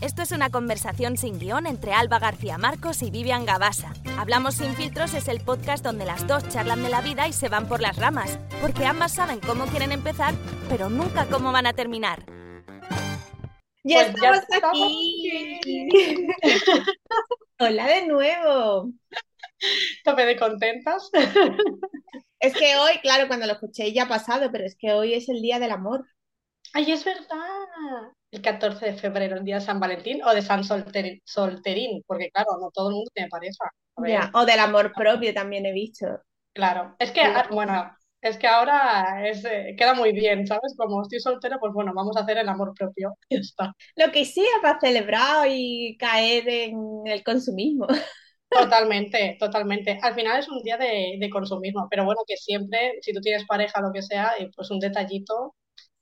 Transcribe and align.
Esto 0.00 0.22
es 0.22 0.30
una 0.30 0.48
conversación 0.48 1.16
sin 1.16 1.40
guion 1.40 1.66
entre 1.66 1.92
Alba 1.92 2.20
García 2.20 2.56
Marcos 2.56 3.02
y 3.02 3.10
Vivian 3.10 3.44
Gabasa. 3.44 3.92
Hablamos 4.16 4.54
sin 4.54 4.74
filtros 4.74 5.12
es 5.12 5.26
el 5.26 5.40
podcast 5.40 5.84
donde 5.84 6.04
las 6.04 6.24
dos 6.28 6.48
charlan 6.48 6.84
de 6.84 6.88
la 6.88 7.00
vida 7.00 7.26
y 7.26 7.32
se 7.32 7.48
van 7.48 7.66
por 7.66 7.80
las 7.80 7.96
ramas, 7.96 8.38
porque 8.60 8.86
ambas 8.86 9.12
saben 9.12 9.40
cómo 9.40 9.66
quieren 9.66 9.90
empezar, 9.90 10.34
pero 10.68 10.88
nunca 10.88 11.26
cómo 11.26 11.50
van 11.50 11.66
a 11.66 11.72
terminar. 11.72 12.24
Ya 13.82 14.12
Pues 14.12 14.22
ya 14.22 14.34
estamos 14.34 14.44
estamos 14.48 14.82
aquí. 14.84 15.50
Hola 17.58 17.86
de 17.88 18.06
nuevo. 18.06 18.92
Tope 20.04 20.26
de 20.26 20.36
contentas. 20.36 21.10
Es 22.38 22.54
que 22.54 22.76
hoy, 22.76 22.98
claro, 23.02 23.26
cuando 23.26 23.46
lo 23.46 23.54
escuché 23.54 23.92
ya 23.92 24.04
ha 24.04 24.08
pasado, 24.08 24.52
pero 24.52 24.64
es 24.64 24.76
que 24.78 24.92
hoy 24.92 25.14
es 25.14 25.28
el 25.28 25.42
día 25.42 25.58
del 25.58 25.72
amor. 25.72 26.06
Ay, 26.74 26.92
es 26.92 27.04
verdad. 27.04 27.36
El 28.30 28.42
14 28.42 28.86
de 28.86 28.94
febrero, 28.94 29.36
el 29.36 29.44
día 29.44 29.56
de 29.56 29.60
San 29.62 29.80
Valentín 29.80 30.22
o 30.24 30.34
de 30.34 30.42
San 30.42 30.64
Solterín, 30.64 31.20
Solterín, 31.24 32.02
porque 32.06 32.30
claro, 32.30 32.50
no 32.60 32.70
todo 32.72 32.88
el 32.90 32.94
mundo 32.96 33.10
tiene 33.14 33.28
pareja. 33.30 33.70
Ya, 34.02 34.30
O 34.34 34.44
del 34.46 34.58
amor 34.60 34.92
propio 34.94 35.32
también 35.34 35.66
he 35.66 35.72
visto. 35.72 36.06
claro. 36.52 36.94
Es 36.98 37.10
que, 37.12 37.22
ah, 37.22 37.48
bueno, 37.50 37.90
es 38.20 38.36
que 38.38 38.46
ahora 38.48 39.26
es, 39.28 39.44
eh, 39.44 39.74
queda 39.78 39.94
muy 39.94 40.12
bien, 40.12 40.46
¿sabes? 40.46 40.74
Como 40.76 41.02
estoy 41.02 41.20
soltero, 41.20 41.58
pues 41.60 41.72
bueno, 41.72 41.92
vamos 41.94 42.16
a 42.16 42.20
hacer 42.20 42.38
el 42.38 42.48
amor 42.48 42.74
propio. 42.76 43.14
Ya 43.30 43.38
está. 43.38 43.72
Lo 43.96 44.10
que 44.12 44.24
sea 44.24 44.44
para 44.62 44.80
celebrar 44.80 45.46
y 45.50 45.96
caer 45.98 46.48
en 46.48 46.78
el 47.06 47.22
consumismo. 47.24 47.86
Totalmente, 48.52 49.36
totalmente. 49.38 49.98
Al 50.02 50.14
final 50.14 50.38
es 50.40 50.48
un 50.48 50.62
día 50.62 50.76
de, 50.78 51.16
de 51.20 51.30
consumismo, 51.30 51.86
pero 51.90 52.04
bueno, 52.04 52.22
que 52.26 52.36
siempre, 52.36 52.94
si 53.02 53.12
tú 53.12 53.20
tienes 53.20 53.46
pareja, 53.46 53.80
lo 53.80 53.92
que 53.92 54.02
sea, 54.02 54.32
eh, 54.38 54.50
pues 54.56 54.70
un 54.70 54.80
detallito, 54.80 55.54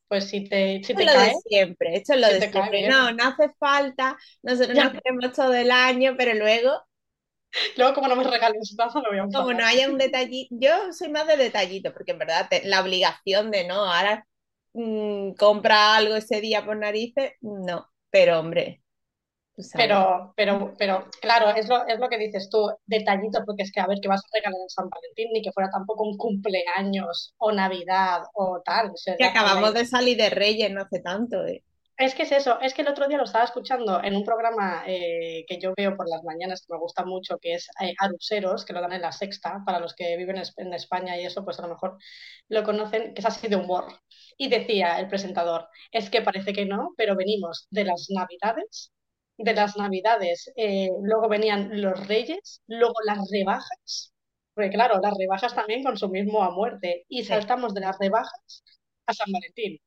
pues 0.09 0.29
si 0.29 0.49
te, 0.49 0.83
si 0.85 0.95
Esto 0.95 1.05
te 1.05 1.11
lo 1.13 1.13
de 1.19 1.31
cae, 1.31 1.37
siempre, 1.49 1.97
esto 1.97 2.15
es 2.15 2.21
lo 2.21 2.27
si 2.27 2.35
de 2.35 2.51
cae 2.51 2.81
siempre. 2.81 2.83
No, 2.87 3.13
no 3.13 3.25
hace 3.25 3.51
falta. 3.59 4.17
Nosotros 4.43 4.77
Ya. 4.77 4.83
nos 4.83 4.93
queremos 4.93 5.33
todo 5.33 5.55
el 5.55 5.71
año, 5.71 6.15
pero 6.17 6.35
luego, 6.35 6.71
Luego, 7.77 7.95
como 7.95 8.09
no 8.09 8.17
me 8.17 8.25
regales 8.25 8.75
nada, 8.79 8.93
lo 9.03 9.09
voy 9.11 9.19
a 9.19 9.25
como 9.33 9.53
no 9.53 9.65
haya 9.65 9.89
un 9.89 9.99
detallito, 9.99 10.55
yo 10.59 10.93
soy 10.93 11.09
más 11.11 11.27
de 11.27 11.37
detallito, 11.37 11.93
porque 11.93 12.13
en 12.13 12.19
verdad 12.19 12.49
te- 12.51 12.65
la 12.67 12.81
obligación 12.83 13.51
de 13.51 13.67
no, 13.67 13.75
ahora 13.93 14.27
mm, 14.75 15.33
compra 15.35 15.97
algo 15.97 16.15
ese 16.17 16.41
día 16.41 16.65
por 16.65 16.77
narices, 16.77 17.33
no. 17.41 17.89
Pero 18.11 18.41
hombre. 18.41 18.83
Pero, 19.75 20.33
pero, 20.37 20.75
pero, 20.79 21.07
claro, 21.21 21.49
es 21.51 21.69
lo, 21.69 21.87
es 21.87 21.99
lo 21.99 22.09
que 22.09 22.19
dices 22.19 22.49
tú, 22.51 22.71
detallito, 22.85 23.43
porque 23.47 23.63
es 23.63 23.73
que 23.73 23.81
a 23.81 23.87
ver, 23.87 23.99
¿qué 24.01 24.09
vas 24.09 24.21
a 24.21 24.37
regalar 24.37 24.61
en 24.61 24.69
San 24.69 24.89
Valentín? 24.91 25.31
Ni 25.33 25.43
que 25.43 25.53
fuera 25.53 25.71
tampoco 25.71 26.05
un 26.05 26.17
cumpleaños 26.17 27.35
o 27.39 27.53
Navidad 27.53 28.23
o 28.35 28.61
tal. 28.65 28.91
o 28.91 28.97
sea, 28.97 29.17
Que 29.17 29.25
acabamos 29.25 29.73
de 29.75 29.87
salir 29.87 30.17
de 30.17 30.31
Reyes 30.31 30.71
no 30.71 30.83
hace 30.83 31.01
tanto. 31.01 31.45
eh. 31.47 31.63
Es 31.99 32.15
que 32.15 32.25
es 32.25 32.33
eso, 32.33 32.61
es 32.61 32.75
que 32.75 32.83
el 32.83 32.89
otro 32.89 33.09
día 33.09 33.17
lo 33.17 33.25
estaba 33.25 33.47
escuchando 33.47 34.03
en 34.05 34.15
un 34.15 34.23
programa 34.23 34.83
eh, 34.87 35.47
que 35.49 35.59
yo 35.59 35.73
veo 35.75 35.97
por 35.97 36.07
las 36.11 36.23
mañanas 36.25 36.61
que 36.61 36.75
me 36.75 36.79
gusta 36.79 37.07
mucho, 37.07 37.39
que 37.39 37.55
es 37.55 37.69
eh, 37.81 37.95
Aruseros, 37.99 38.67
que 38.67 38.75
lo 38.75 38.83
dan 38.83 38.93
en 38.93 39.01
la 39.01 39.13
Sexta, 39.13 39.63
para 39.65 39.81
los 39.81 39.95
que 39.95 40.15
viven 40.19 40.37
en 40.59 40.75
España 40.75 41.17
y 41.19 41.25
eso, 41.25 41.43
pues 41.43 41.59
a 41.59 41.63
lo 41.63 41.69
mejor 41.69 41.97
lo 42.49 42.65
conocen, 42.65 43.15
que 43.15 43.21
es 43.21 43.25
así 43.27 43.49
de 43.49 43.57
humor. 43.57 43.87
Y 44.37 44.49
decía 44.49 45.01
el 45.01 45.09
presentador, 45.09 45.69
es 45.91 46.11
que 46.11 46.21
parece 46.21 46.53
que 46.53 46.67
no, 46.67 46.91
pero 46.99 47.17
venimos 47.17 47.67
de 47.71 47.85
las 47.85 48.09
Navidades, 48.11 48.93
de 49.39 49.55
las 49.55 49.77
Navidades, 49.77 50.53
eh, 50.57 50.89
luego 51.03 51.29
venían 51.29 51.81
los 51.81 52.07
Reyes, 52.09 52.63
luego 52.67 52.95
las 53.05 53.19
rebajas, 53.31 54.13
porque 54.55 54.71
claro, 54.71 55.01
las 55.03 55.15
rebajas 55.19 55.55
también 55.55 55.83
consumismo 55.85 56.43
a 56.45 56.51
muerte, 56.51 57.05
y 57.09 57.25
saltamos 57.25 57.75
de 57.75 57.81
las 57.83 57.97
rebajas 57.99 58.65
a 59.07 59.13
San 59.15 59.33
Valentín. 59.33 59.79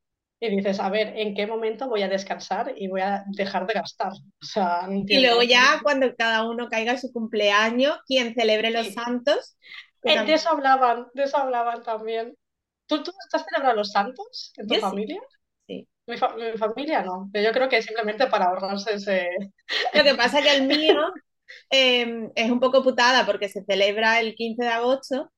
Y 0.42 0.50
dices, 0.56 0.80
a 0.80 0.90
ver, 0.90 1.18
¿en 1.18 1.36
qué 1.36 1.46
momento 1.48 1.90
voy 1.90 2.02
a 2.04 2.08
descansar 2.08 2.74
y 2.78 2.88
voy 2.88 3.02
a 3.02 3.24
dejar 3.28 3.68
de 3.68 3.74
gastar? 3.74 4.14
O 4.14 4.46
sea, 4.46 4.88
no 4.88 5.04
Y 5.08 5.20
luego 5.22 5.44
ya 5.44 5.80
cuando 5.84 6.16
cada 6.16 6.48
uno 6.50 6.70
caiga 6.70 6.98
su 6.98 7.12
cumpleaños, 7.12 7.98
quien 8.06 8.34
celebre 8.36 8.72
los 8.72 8.86
Sí. 8.88 8.94
santos, 8.94 9.58
Eh, 10.04 10.26
de 10.26 10.34
eso 10.34 10.50
hablaban, 10.50 11.08
de 11.14 11.24
eso 11.24 11.38
hablaban 11.38 11.84
también. 11.84 12.36
¿Tú, 12.88 13.04
tú 13.04 13.12
estás 13.26 13.46
celebrando 13.46 13.78
los 13.82 13.92
santos 13.92 14.54
en 14.58 14.68
tu 14.68 14.76
Yo 14.76 14.82
familia? 14.82 15.20
Sí. 15.22 15.39
Mi, 16.10 16.18
fa- 16.18 16.36
mi 16.36 16.58
familia 16.58 17.04
no. 17.04 17.30
Pero 17.32 17.46
Yo 17.48 17.54
creo 17.54 17.70
que 17.70 17.82
simplemente 17.82 18.28
para 18.28 18.46
ahorrarse 18.48 18.96
ese... 18.96 19.30
Lo 19.94 20.04
que 20.04 20.16
pasa 20.16 20.40
es 20.40 20.46
que 20.46 20.52
el 20.58 20.68
mío 20.68 20.96
eh, 21.72 22.30
es 22.36 22.52
un 22.52 22.60
poco 22.60 22.84
putada 22.84 23.26
porque 23.26 23.50
se 23.50 23.64
celebra 23.66 24.20
el 24.22 24.36
15 24.36 24.64
de 24.64 24.70
agosto, 24.72 25.32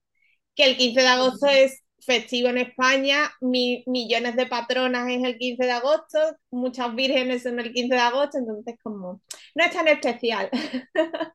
que 0.56 0.66
el 0.66 0.78
15 0.78 1.02
de 1.02 1.08
agosto 1.09 1.48
es 1.48 1.82
festivo 2.06 2.50
en 2.50 2.59
España, 2.59 3.32
mi- 3.42 3.84
millones 3.88 4.36
de 4.38 4.48
patronas 4.48 5.09
es 5.09 5.24
el 5.24 5.38
15 5.38 5.66
de 5.66 5.72
agosto, 5.74 6.20
muchas 6.52 6.96
vírgenes 6.96 7.44
son 7.44 7.59
el 7.59 7.74
15 7.74 7.96
de 7.96 8.02
agosto, 8.02 8.38
entonces 8.40 8.76
como 8.84 9.22
no 9.56 9.66
es 9.66 9.72
tan 9.74 9.88
especial. 9.90 10.50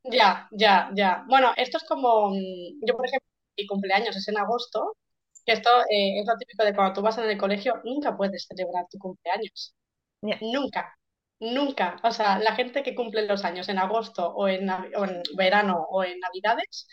Ya, 0.05 0.49
ya, 0.53 0.91
ya. 0.95 1.25
Bueno, 1.29 1.53
esto 1.57 1.79
es 1.79 1.85
como... 1.85 2.31
mm, 2.31 2.81
Yo, 2.87 2.97
por 2.97 3.07
ejemplo, 3.07 3.29
mi 3.59 3.67
cumpleaños 3.67 4.17
es 4.17 4.29
en 4.29 4.39
agosto, 4.39 4.97
esto 5.53 5.71
eh, 5.91 6.21
es 6.21 6.27
lo 6.27 6.37
típico 6.37 6.65
de 6.65 6.75
cuando 6.75 6.95
tú 6.95 7.03
vas 7.03 7.19
en 7.19 7.31
el 7.31 7.39
colegio, 7.39 7.81
nunca 7.85 8.17
puedes 8.17 8.47
celebrar 8.47 8.87
tu 8.91 8.99
cumpleaños. 8.99 9.75
Nunca, 10.41 10.97
nunca. 11.41 11.97
O 12.03 12.11
sea, 12.11 12.39
la 12.39 12.55
gente 12.55 12.83
que 12.83 12.95
cumple 12.95 13.27
los 13.27 13.45
años 13.45 13.69
en 13.69 13.79
agosto 13.79 14.29
o 14.35 14.49
en, 14.49 14.69
o 14.71 15.07
verano 15.37 15.87
o 15.91 16.05
en 16.05 16.19
navidades 16.21 16.89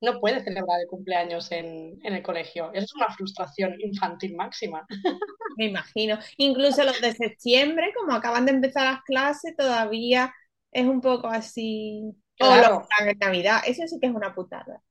no 0.00 0.20
puede 0.20 0.42
celebrar 0.42 0.80
el 0.80 0.86
cumpleaños 0.88 1.50
en, 1.52 1.98
en 2.04 2.14
el 2.14 2.22
colegio. 2.22 2.70
Eso 2.72 2.84
es 2.84 2.94
una 2.94 3.08
frustración 3.14 3.74
infantil 3.80 4.36
máxima. 4.36 4.86
Me 5.56 5.66
imagino. 5.66 6.18
Incluso 6.36 6.84
los 6.84 7.00
de 7.00 7.12
septiembre, 7.12 7.92
como 7.98 8.14
acaban 8.14 8.46
de 8.46 8.52
empezar 8.52 8.84
las 8.92 9.02
clases, 9.02 9.56
todavía 9.56 10.32
es 10.72 10.86
un 10.86 11.00
poco 11.00 11.28
así. 11.28 12.02
O 12.40 12.56
los 12.56 12.68
Claro, 12.68 12.78
que 12.78 12.82
están 12.82 13.08
en 13.08 13.18
Navidad, 13.18 13.60
eso 13.66 13.82
sí 13.86 13.98
que 14.00 14.06
es 14.06 14.14
una 14.14 14.34
putada. 14.34 14.82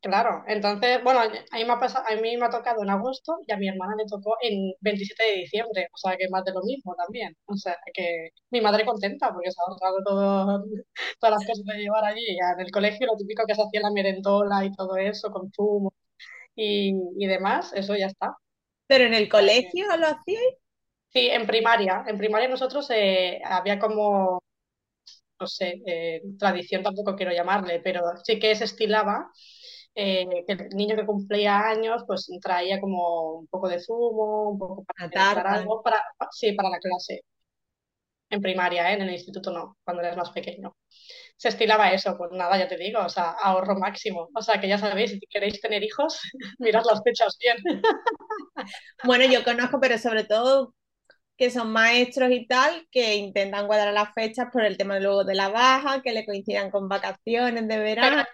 Claro. 0.00 0.44
Entonces, 0.46 1.02
bueno, 1.04 1.20
a 1.20 1.28
mí 1.28 1.64
me 1.64 1.72
ha 1.72 1.78
pasado, 1.80 2.04
a 2.08 2.14
mí 2.20 2.36
me 2.36 2.46
ha 2.46 2.50
tocado 2.50 2.82
en 2.82 2.90
agosto 2.90 3.38
y 3.46 3.52
a 3.52 3.56
mi 3.56 3.68
hermana 3.68 3.94
le 3.96 4.06
tocó 4.06 4.36
en 4.42 4.72
27 4.80 5.24
de 5.24 5.32
diciembre. 5.40 5.88
O 5.92 5.96
sea, 5.98 6.16
que 6.16 6.28
más 6.30 6.44
de 6.44 6.52
lo 6.52 6.62
mismo 6.62 6.94
también. 6.96 7.36
O 7.46 7.56
sea, 7.56 7.76
que 7.94 8.30
mi 8.50 8.60
madre 8.60 8.84
contenta 8.84 9.32
porque 9.32 9.50
se 9.52 9.56
ha 9.60 9.64
ahorrado 9.70 9.98
todo, 10.04 10.64
todas 11.20 11.34
las 11.36 11.46
cosas 11.46 11.64
de 11.64 11.74
llevar 11.82 12.04
allí. 12.04 12.24
En 12.54 12.60
el 12.64 12.70
colegio 12.72 13.06
lo 13.06 13.16
típico 13.16 13.44
que 13.46 13.54
se 13.54 13.62
hacía 13.62 13.80
la 13.82 13.90
merendola 13.90 14.64
y 14.64 14.72
todo 14.74 14.96
eso, 14.96 15.30
con 15.30 15.50
zumo 15.52 15.92
y, 16.56 16.92
y 17.18 17.26
demás, 17.26 17.72
eso 17.74 17.96
ya 17.96 18.06
está. 18.06 18.36
Pero 18.86 19.04
en 19.04 19.14
el 19.14 19.28
colegio 19.28 19.86
lo 19.98 20.06
hacíais. 20.08 20.54
Sí, 21.10 21.28
en 21.30 21.46
primaria. 21.46 22.04
En 22.08 22.18
primaria 22.18 22.48
nosotros 22.48 22.88
eh, 22.90 23.40
había 23.44 23.78
como, 23.78 24.42
no 25.40 25.46
sé, 25.46 25.80
eh, 25.86 26.22
tradición 26.38 26.82
tampoco 26.82 27.14
quiero 27.16 27.32
llamarle, 27.32 27.80
pero 27.80 28.02
sí 28.24 28.38
que 28.38 28.54
se 28.56 28.64
estilaba 28.64 29.30
eh, 30.00 30.44
que 30.46 30.52
el 30.52 30.68
niño 30.76 30.94
que 30.94 31.04
cumplía 31.04 31.58
años 31.58 32.04
pues 32.06 32.30
traía 32.40 32.80
como 32.80 33.32
un 33.40 33.48
poco 33.48 33.68
de 33.68 33.80
zumo, 33.80 34.50
un 34.50 34.58
poco 34.58 34.84
para 34.84 35.10
tarta. 35.10 35.54
algo, 35.54 35.82
para, 35.82 36.00
sí, 36.30 36.52
para 36.52 36.70
la 36.70 36.78
clase. 36.78 37.22
En 38.30 38.40
primaria, 38.40 38.92
¿eh? 38.92 38.94
En 38.94 39.02
el 39.02 39.10
instituto 39.10 39.50
no, 39.50 39.76
cuando 39.82 40.02
eres 40.04 40.16
más 40.16 40.30
pequeño. 40.30 40.76
Se 41.36 41.48
estilaba 41.48 41.90
eso, 41.90 42.16
pues 42.16 42.30
nada, 42.30 42.56
ya 42.56 42.68
te 42.68 42.76
digo, 42.76 43.00
o 43.00 43.08
sea, 43.08 43.30
ahorro 43.42 43.76
máximo. 43.76 44.28
O 44.32 44.40
sea, 44.40 44.60
que 44.60 44.68
ya 44.68 44.78
sabéis, 44.78 45.10
si 45.10 45.20
queréis 45.28 45.60
tener 45.60 45.82
hijos, 45.82 46.20
mirad 46.60 46.84
las 46.84 47.02
fechas 47.02 47.36
bien. 47.40 47.82
Bueno, 49.02 49.24
yo 49.24 49.42
conozco, 49.42 49.80
pero 49.80 49.98
sobre 49.98 50.22
todo 50.22 50.74
que 51.36 51.50
son 51.50 51.72
maestros 51.72 52.30
y 52.30 52.46
tal, 52.46 52.86
que 52.90 53.16
intentan 53.16 53.66
cuadrar 53.66 53.94
las 53.94 54.12
fechas 54.12 54.48
por 54.52 54.64
el 54.64 54.76
tema 54.76 54.98
luego 55.00 55.24
de 55.24 55.36
la 55.36 55.48
baja, 55.48 56.02
que 56.02 56.12
le 56.12 56.26
coincidan 56.26 56.70
con 56.70 56.88
vacaciones 56.88 57.62
de 57.62 57.68
Pero 57.68 57.82
verano. 57.82 58.24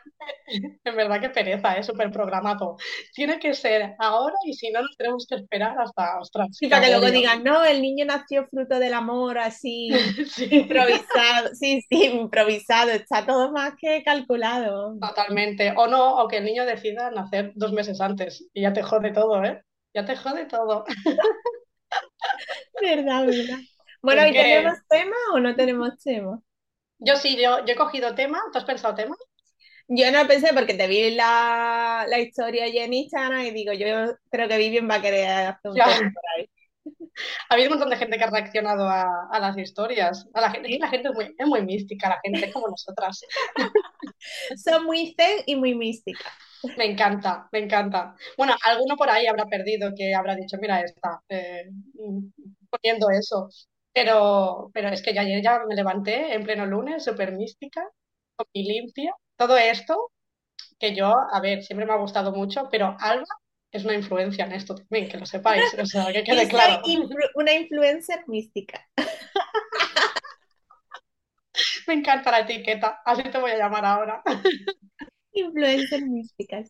en 0.85 0.97
verdad 0.97 1.21
que 1.21 1.31
pereza, 1.31 1.77
es 1.77 1.87
súper 1.87 2.11
programado. 2.11 2.77
Tiene 3.15 3.39
que 3.39 3.55
ser 3.55 3.95
ahora 3.99 4.35
y 4.47 4.55
si 4.55 4.71
no, 4.71 4.83
nos 4.83 4.97
tenemos 4.97 5.27
que 5.29 5.37
esperar 5.37 5.77
hasta, 5.79 6.19
ostras, 6.21 6.49
qué 6.61 6.69
para 6.69 6.87
que 6.87 6.91
luego 6.91 7.11
digan, 7.11 7.43
no, 7.45 7.65
el 7.65 7.83
niño 7.83 8.05
nació 8.05 8.47
fruto 8.49 8.79
del 8.79 8.95
amor, 8.95 9.39
así, 9.39 9.91
Sí, 10.27 10.49
improvisado. 10.51 11.55
Sí, 11.55 11.81
sí, 11.89 12.05
improvisado, 12.07 12.91
está 12.91 13.25
todo 13.27 13.53
más 13.53 13.75
que 13.79 14.03
calculado. 14.05 14.95
totalmente. 15.01 15.73
O 15.77 15.87
no, 15.87 16.17
o 16.23 16.29
que 16.29 16.39
el 16.39 16.45
niño 16.45 16.65
decida 16.67 17.11
nacer 17.11 17.53
dos 17.55 17.73
meses 17.73 18.01
antes 18.01 18.47
y 18.53 18.63
ya 18.63 18.73
te 18.73 18.83
jode 18.83 19.13
todo, 19.13 19.45
¿eh? 19.45 19.63
Ya 19.95 20.05
te 20.05 20.17
jode 20.17 20.47
todo. 20.47 20.85
¿Verdad, 22.81 23.27
verdad? 23.27 23.59
Bueno, 24.03 24.27
¿y 24.27 24.33
que 24.33 24.43
tenemos 24.43 24.79
tema 24.89 25.17
o 25.33 25.41
no 25.41 25.55
tenemos 25.55 25.99
tema? 26.03 26.41
yo 26.99 27.17
sí, 27.17 27.37
yo, 27.41 27.65
yo 27.65 27.73
he 27.75 27.77
cogido 27.77 28.15
tema. 28.15 28.41
¿Tú 28.53 28.59
has 28.59 28.65
pensado 28.65 28.95
tema? 28.95 29.17
Yo 29.89 30.11
no 30.11 30.27
pensé 30.27 30.53
porque 30.55 30.75
te 30.75 30.87
vi 30.87 31.11
la, 31.15 32.07
la 32.09 32.19
historia 32.19 32.65
allí 32.65 32.79
en 32.79 32.93
Instagram 32.95 33.43
y 33.43 33.51
digo, 33.51 33.73
yo 33.73 33.87
creo 34.31 34.49
que 34.49 34.57
Vivian 34.59 34.89
va 34.89 34.97
a 34.97 35.03
querer 35.03 35.29
hacer 35.29 35.71
un 35.71 35.77
por 36.13 36.23
ahí. 36.37 36.49
Ha 37.49 37.55
habido 37.55 37.69
un 37.71 37.75
montón 37.79 37.91
de 37.91 37.97
gente 37.97 38.19
que 38.19 38.25
ha 38.25 38.31
reaccionado 38.31 38.89
a, 38.89 39.29
a 39.31 39.39
las 39.41 39.57
historias. 39.57 40.27
A 40.35 40.41
la 40.41 40.51
gente, 40.51 40.77
la 40.79 40.89
gente 40.89 41.09
es 41.09 41.15
muy, 41.15 41.35
es 41.39 41.47
muy 41.47 41.63
mística, 41.63 42.09
la 42.09 42.21
gente 42.23 42.47
es 42.47 42.53
como 42.53 42.69
nosotras. 42.69 43.21
Son 44.57 44.85
muy 44.85 45.15
zen 45.17 45.43
y 45.47 45.57
muy 45.57 45.75
místicas. 45.75 46.33
Me 46.77 46.87
encanta, 46.87 47.49
me 47.53 47.61
encanta. 47.61 48.15
Bueno, 48.37 48.55
alguno 48.65 48.97
por 48.97 49.11
ahí 49.11 49.27
habrá 49.27 49.47
perdido 49.47 49.93
que 49.97 50.15
habrá 50.15 50.35
dicho, 50.35 50.57
mira, 50.61 50.81
está 50.81 51.21
eh, 51.29 51.65
poniendo 52.71 53.11
eso. 53.11 53.49
Pero, 53.93 54.71
pero 54.75 54.89
es 54.89 55.03
que 55.03 55.15
yo 55.15 55.21
ayer 55.21 55.43
ya 55.43 55.61
me 55.69 55.75
levanté 55.77 56.35
en 56.35 56.43
pleno 56.45 56.67
lunes, 56.67 57.05
súper 57.05 57.33
mística, 57.33 57.83
y 58.53 58.65
limpia. 58.65 59.13
Todo 59.37 59.57
esto 59.57 60.11
que 60.79 60.95
yo, 60.95 61.15
a 61.33 61.41
ver, 61.41 61.63
siempre 61.63 61.87
me 61.87 61.93
ha 61.93 61.97
gustado 61.97 62.33
mucho, 62.33 62.69
pero 62.71 62.97
Alba 63.01 63.25
es 63.73 63.85
una 63.85 63.95
influencia 63.95 64.45
en 64.45 64.53
esto 64.53 64.75
también, 64.75 65.09
que 65.09 65.19
lo 65.19 65.27
sepáis, 65.27 65.65
o 65.79 65.87
sea, 65.87 66.13
que 66.13 66.23
quede 66.23 66.49
claro. 66.49 66.83
una 67.35 67.53
influencer 67.53 68.23
mística. 68.29 68.87
me 71.87 71.95
encanta 71.95 72.31
la 72.31 72.41
etiqueta, 72.41 73.03
así 73.05 73.23
te 73.25 73.39
voy 73.39 73.51
a 73.51 73.59
llamar 73.59 73.85
ahora. 73.85 74.23
influencer 75.33 76.03
mística, 76.03 76.63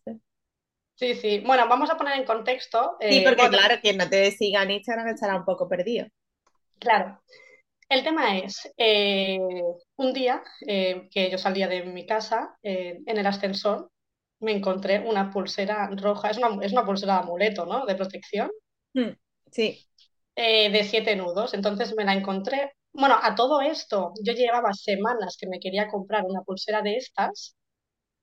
Sí, 0.97 1.15
sí. 1.15 1.43
Bueno, 1.45 1.67
vamos 1.69 1.91
a 1.91 1.97
poner 1.97 2.19
en 2.19 2.25
contexto. 2.25 2.97
sí, 3.01 3.19
eh, 3.19 3.25
porque 3.25 3.49
claro, 3.49 3.81
quien 3.83 3.97
no 3.97 4.09
te 4.09 4.31
siga 4.31 4.63
en 4.63 4.71
Instagram 4.71 5.09
estará 5.09 5.37
un 5.37 5.45
poco 5.45 5.69
perdido. 5.69 6.07
Claro. 6.79 7.21
El 7.95 8.03
tema 8.03 8.37
es, 8.39 8.69
eh, 8.77 9.39
un 9.95 10.13
día 10.13 10.43
eh, 10.67 11.09
que 11.13 11.31
yo 11.31 11.39
salía 11.39 11.69
de 11.69 11.85
mi 11.85 12.05
casa, 12.07 12.57
en 12.61 13.17
el 13.17 13.25
ascensor, 13.25 13.89
me 14.41 14.51
encontré 14.51 14.99
una 15.09 15.31
pulsera 15.31 15.89
roja, 15.93 16.31
es 16.31 16.39
una, 16.39 16.59
es 16.65 16.73
una 16.73 16.85
pulsera 16.85 17.15
de 17.15 17.21
amuleto, 17.21 17.67
¿no? 17.67 17.87
De 17.87 17.95
protección. 17.95 18.51
Hmm, 18.95 19.11
sí. 19.49 19.87
de 20.35 20.83
siete 20.91 21.15
nudos. 21.15 21.55
Entonces 21.55 21.95
me 21.97 22.05
la 22.05 22.15
encontré. 22.15 22.73
Bueno, 22.93 23.17
a 23.23 23.37
todo 23.37 23.61
esto, 23.61 24.13
yo 24.25 24.33
llevaba 24.33 24.73
semanas 24.73 25.37
que 25.39 25.47
me 25.47 25.61
quería 25.61 25.87
comprar 25.87 26.25
una 26.25 26.43
pulsera 26.43 26.83
de 26.83 26.97
estas 26.97 27.55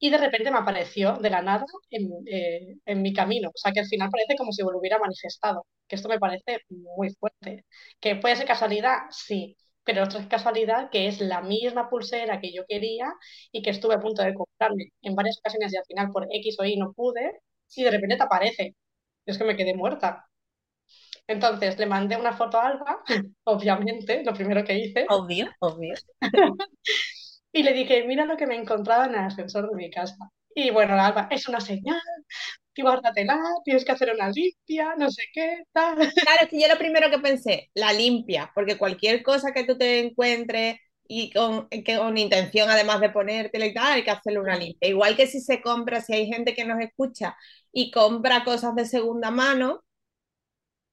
y 0.02 0.10
de 0.10 0.18
repente 0.18 0.52
me 0.52 0.58
apareció 0.58 1.14
de 1.18 1.30
la 1.30 1.44
nada 1.44 1.66
eh, 1.92 2.76
en, 2.86 3.02
mi 3.04 3.14
camino. 3.14 3.50
O 3.50 3.58
sea, 3.58 3.72
que 3.72 3.82
al 3.82 3.88
final 3.88 4.10
parece 4.10 4.36
como 4.36 4.52
si 4.52 4.64
me 4.64 4.72
lo 4.72 4.80
hubiera 4.80 4.98
manifestado, 5.00 5.68
que 5.88 5.96
esto 5.96 6.10
me 6.10 6.20
parece 6.20 6.62
muy 6.70 7.12
fuerte. 7.12 7.66
¿Que 8.00 8.16
puede 8.16 8.36
ser 8.36 8.48
casualidad? 8.48 8.98
Sí, 9.12 9.56
pero 9.84 10.04
otra 10.04 10.28
casualidad 10.28 10.90
que 10.90 11.08
es 11.08 11.22
la 11.22 11.42
misma 11.42 11.88
pulsera 11.90 12.42
que 12.42 12.52
yo 12.52 12.64
quería 12.68 13.14
y 13.52 13.62
que 13.62 13.70
estuve 13.70 13.94
a 13.96 14.00
punto 14.00 14.24
de 14.24 14.34
comprarme 14.34 14.86
en 15.04 15.16
varias 15.16 15.38
ocasiones 15.38 15.72
y 15.74 15.78
al 15.78 15.86
final 15.86 16.12
por 16.12 16.28
X 16.32 16.58
o 16.60 16.66
Y 16.66 16.78
no 16.78 16.94
pude 16.94 17.42
y 17.76 17.84
de 17.84 17.92
repente 17.92 18.18
te 18.18 18.24
aparece. 18.24 18.76
es 19.26 19.38
que 19.38 19.44
me 19.44 19.56
quedé 19.56 19.76
muerta. 19.76 20.26
Entonces 21.28 21.78
le 21.78 21.86
mandé 21.86 22.18
una 22.18 22.34
foto 22.34 22.60
a 22.60 22.68
Alba, 22.68 23.04
obviamente, 23.44 24.24
lo 24.24 24.34
primero 24.34 24.64
que 24.64 24.80
hice. 24.80 25.06
Obvio, 25.10 25.50
obvio. 25.60 25.94
Y 27.54 27.64
le 27.64 27.74
dije, 27.74 28.06
mira 28.06 28.26
lo 28.26 28.38
que 28.38 28.48
me 28.48 28.56
he 28.56 28.60
encontrado 28.60 29.06
en 29.06 29.12
el 29.12 29.20
ascensor 29.22 29.70
de 29.70 29.76
mi 29.76 29.90
casa. 29.90 30.16
Y 30.56 30.70
bueno, 30.72 30.94
Alba, 31.02 31.28
es 31.32 31.48
una 31.48 31.60
señal, 31.62 32.02
guárdatela, 32.78 33.40
tienes 33.64 33.86
que 33.86 33.92
hacer 33.92 34.12
una 34.14 34.30
limpia, 34.30 34.96
no 34.98 35.10
sé 35.12 35.24
qué, 35.34 35.64
tal. 35.72 35.98
Claro, 36.28 36.44
es 36.44 36.50
que 36.50 36.62
yo 36.62 36.68
lo 36.68 36.78
primero 36.78 37.10
que 37.10 37.20
pensé, 37.20 37.70
la 37.74 37.94
limpia, 37.94 38.52
porque 38.56 38.78
cualquier 38.78 39.24
cosa 39.24 39.52
que 39.54 39.66
tú 39.66 39.78
te 39.78 40.00
encuentres 40.00 40.78
y 41.08 41.32
con, 41.32 41.68
que, 41.70 41.98
con 41.98 42.18
intención 42.18 42.70
además 42.70 43.02
de 43.02 43.10
ponértela 43.10 43.66
y 43.66 43.74
tal, 43.74 43.94
hay 43.94 44.04
que 44.04 44.12
hacerle 44.12 44.40
una 44.40 44.56
limpia. 44.58 44.90
Igual 44.90 45.16
que 45.18 45.28
si 45.28 45.42
se 45.42 45.62
compra, 45.62 46.02
si 46.02 46.14
hay 46.14 46.28
gente 46.28 46.54
que 46.54 46.66
nos 46.66 46.80
escucha 46.80 47.36
y 47.72 47.92
compra 47.92 48.44
cosas 48.44 48.76
de 48.76 48.86
segunda 48.86 49.32
mano, 49.32 49.84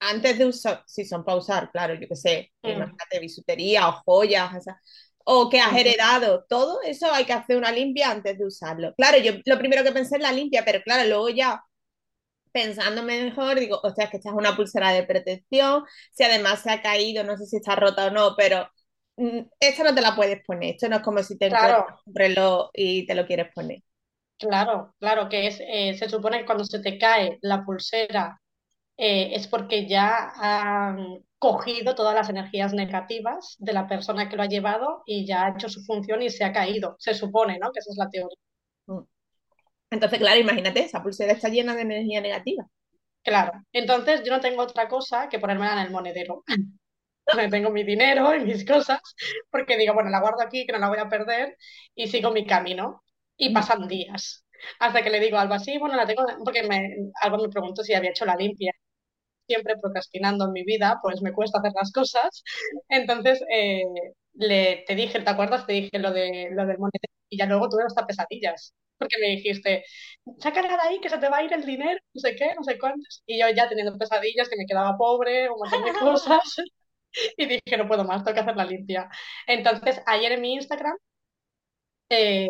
antes 0.00 0.38
de 0.38 0.46
usar, 0.46 0.84
si 0.86 1.04
son 1.04 1.24
para 1.24 1.38
usar, 1.38 1.70
claro, 1.72 1.94
yo 1.94 2.06
qué 2.08 2.16
sé, 2.16 2.52
mm. 2.62 2.68
imagínate 2.68 3.20
bisutería 3.20 3.88
o 3.88 3.92
joyas, 4.04 4.54
o 4.56 4.60
sea, 4.60 4.80
o 5.30 5.50
que 5.50 5.60
has 5.60 5.76
heredado, 5.76 6.46
todo 6.48 6.80
eso 6.82 7.12
hay 7.12 7.26
que 7.26 7.34
hacer 7.34 7.58
una 7.58 7.70
limpia 7.70 8.10
antes 8.10 8.38
de 8.38 8.46
usarlo. 8.46 8.94
Claro, 8.96 9.18
yo 9.18 9.32
lo 9.44 9.58
primero 9.58 9.84
que 9.84 9.92
pensé 9.92 10.16
es 10.16 10.22
la 10.22 10.32
limpia, 10.32 10.64
pero 10.64 10.80
claro, 10.82 11.06
luego 11.06 11.28
ya 11.28 11.62
pensándome 12.50 13.24
mejor, 13.24 13.60
digo, 13.60 13.78
o 13.82 13.90
sea, 13.94 14.06
es 14.06 14.10
que 14.10 14.16
esta 14.16 14.30
es 14.30 14.34
una 14.34 14.56
pulsera 14.56 14.90
de 14.92 15.02
protección, 15.02 15.84
si 16.12 16.24
además 16.24 16.62
se 16.62 16.70
ha 16.70 16.80
caído, 16.80 17.24
no 17.24 17.36
sé 17.36 17.44
si 17.44 17.58
está 17.58 17.76
rota 17.76 18.06
o 18.06 18.10
no, 18.10 18.36
pero 18.38 18.70
mm, 19.16 19.40
esta 19.60 19.84
no 19.84 19.94
te 19.94 20.00
la 20.00 20.16
puedes 20.16 20.42
poner, 20.46 20.76
esto 20.76 20.88
no 20.88 20.96
es 20.96 21.02
como 21.02 21.22
si 21.22 21.36
te 21.36 21.50
claro. 21.50 21.86
un 22.06 22.14
reloj 22.14 22.70
y 22.72 23.06
te 23.06 23.14
lo 23.14 23.26
quieres 23.26 23.52
poner. 23.54 23.82
Claro, 24.38 24.94
claro, 24.98 25.28
que 25.28 25.48
es, 25.48 25.60
eh, 25.60 25.94
se 25.98 26.08
supone 26.08 26.38
que 26.38 26.46
cuando 26.46 26.64
se 26.64 26.78
te 26.78 26.98
cae 26.98 27.38
la 27.42 27.66
pulsera 27.66 28.40
eh, 28.98 29.30
es 29.34 29.46
porque 29.46 29.86
ya 29.88 30.32
han 30.36 31.24
cogido 31.38 31.94
todas 31.94 32.14
las 32.14 32.28
energías 32.30 32.72
negativas 32.74 33.56
de 33.60 33.72
la 33.72 33.86
persona 33.86 34.28
que 34.28 34.36
lo 34.36 34.42
ha 34.42 34.46
llevado 34.46 35.02
y 35.06 35.24
ya 35.26 35.46
ha 35.46 35.50
hecho 35.50 35.68
su 35.68 35.84
función 35.84 36.20
y 36.22 36.30
se 36.30 36.44
ha 36.44 36.52
caído. 36.52 36.96
Se 36.98 37.14
supone, 37.14 37.58
¿no? 37.60 37.70
Que 37.72 37.80
esa 37.80 37.92
es 37.92 37.96
la 37.96 38.10
teoría. 38.10 38.36
Mm. 38.86 39.02
Entonces, 39.90 40.18
claro, 40.18 40.40
imagínate, 40.40 40.80
esa 40.80 41.02
pulsera 41.02 41.32
está 41.32 41.48
llena 41.48 41.74
de 41.76 41.82
energía 41.82 42.20
negativa. 42.20 42.64
Claro, 43.22 43.52
entonces 43.72 44.22
yo 44.24 44.32
no 44.32 44.40
tengo 44.40 44.62
otra 44.62 44.88
cosa 44.88 45.28
que 45.28 45.38
ponérmela 45.38 45.74
en 45.74 45.78
el 45.80 45.90
monedero. 45.92 46.44
me 47.36 47.48
tengo 47.50 47.70
mi 47.70 47.84
dinero 47.84 48.34
y 48.34 48.44
mis 48.44 48.64
cosas, 48.66 49.00
porque 49.50 49.76
digo, 49.76 49.94
bueno, 49.94 50.10
la 50.10 50.20
guardo 50.20 50.42
aquí, 50.42 50.66
que 50.66 50.72
no 50.72 50.78
la 50.78 50.88
voy 50.88 50.98
a 50.98 51.08
perder, 51.08 51.56
y 51.94 52.08
sigo 52.08 52.32
mi 52.32 52.46
camino. 52.46 53.02
Y 53.36 53.50
mm. 53.50 53.54
pasan 53.54 53.88
días. 53.88 54.44
Hasta 54.80 55.02
que 55.02 55.10
le 55.10 55.20
digo 55.20 55.38
a 55.38 55.42
Alba, 55.42 55.58
sí, 55.60 55.78
bueno, 55.78 55.96
la 55.96 56.06
tengo, 56.06 56.24
porque 56.44 56.64
me, 56.64 57.10
Alba 57.22 57.38
me 57.38 57.48
preguntó 57.48 57.84
si 57.84 57.94
había 57.94 58.10
hecho 58.10 58.24
la 58.24 58.36
limpia 58.36 58.72
siempre 59.48 59.76
procrastinando 59.78 60.46
en 60.46 60.52
mi 60.52 60.64
vida, 60.64 61.00
pues 61.02 61.22
me 61.22 61.32
cuesta 61.32 61.58
hacer 61.58 61.72
las 61.74 61.92
cosas. 61.92 62.44
Entonces, 62.88 63.42
eh, 63.52 63.82
le, 64.34 64.84
te 64.86 64.94
dije, 64.94 65.20
¿te 65.20 65.30
acuerdas? 65.30 65.66
Te 65.66 65.72
dije 65.74 65.98
lo, 65.98 66.12
de, 66.12 66.50
lo 66.52 66.66
del 66.66 66.78
monedero 66.78 67.12
y 67.30 67.38
ya 67.38 67.46
luego 67.46 67.68
tuve 67.68 67.84
hasta 67.86 68.06
pesadillas. 68.06 68.74
Porque 68.98 69.16
me 69.20 69.28
dijiste, 69.28 69.84
sácala 70.38 70.68
de 70.68 70.88
ahí 70.88 71.00
que 71.00 71.08
se 71.10 71.18
te 71.18 71.28
va 71.28 71.38
a 71.38 71.44
ir 71.44 71.52
el 71.52 71.64
dinero, 71.64 71.98
no 72.14 72.20
sé 72.20 72.34
qué, 72.36 72.54
no 72.56 72.64
sé 72.64 72.78
cuántos. 72.78 73.22
Y 73.26 73.40
yo 73.40 73.46
ya 73.50 73.68
teniendo 73.68 73.96
pesadillas, 73.98 74.48
que 74.48 74.56
me 74.56 74.66
quedaba 74.66 74.96
pobre, 74.96 75.48
un 75.50 75.58
montón 75.58 75.84
de 75.84 75.98
cosas. 75.98 76.56
y 77.36 77.46
dije, 77.46 77.76
no 77.78 77.88
puedo 77.88 78.04
más, 78.04 78.24
tengo 78.24 78.34
que 78.34 78.40
hacer 78.40 78.56
la 78.56 78.64
limpia. 78.64 79.08
Entonces, 79.46 80.02
ayer 80.06 80.32
en 80.32 80.42
mi 80.42 80.54
Instagram 80.54 80.96
eh, 82.10 82.48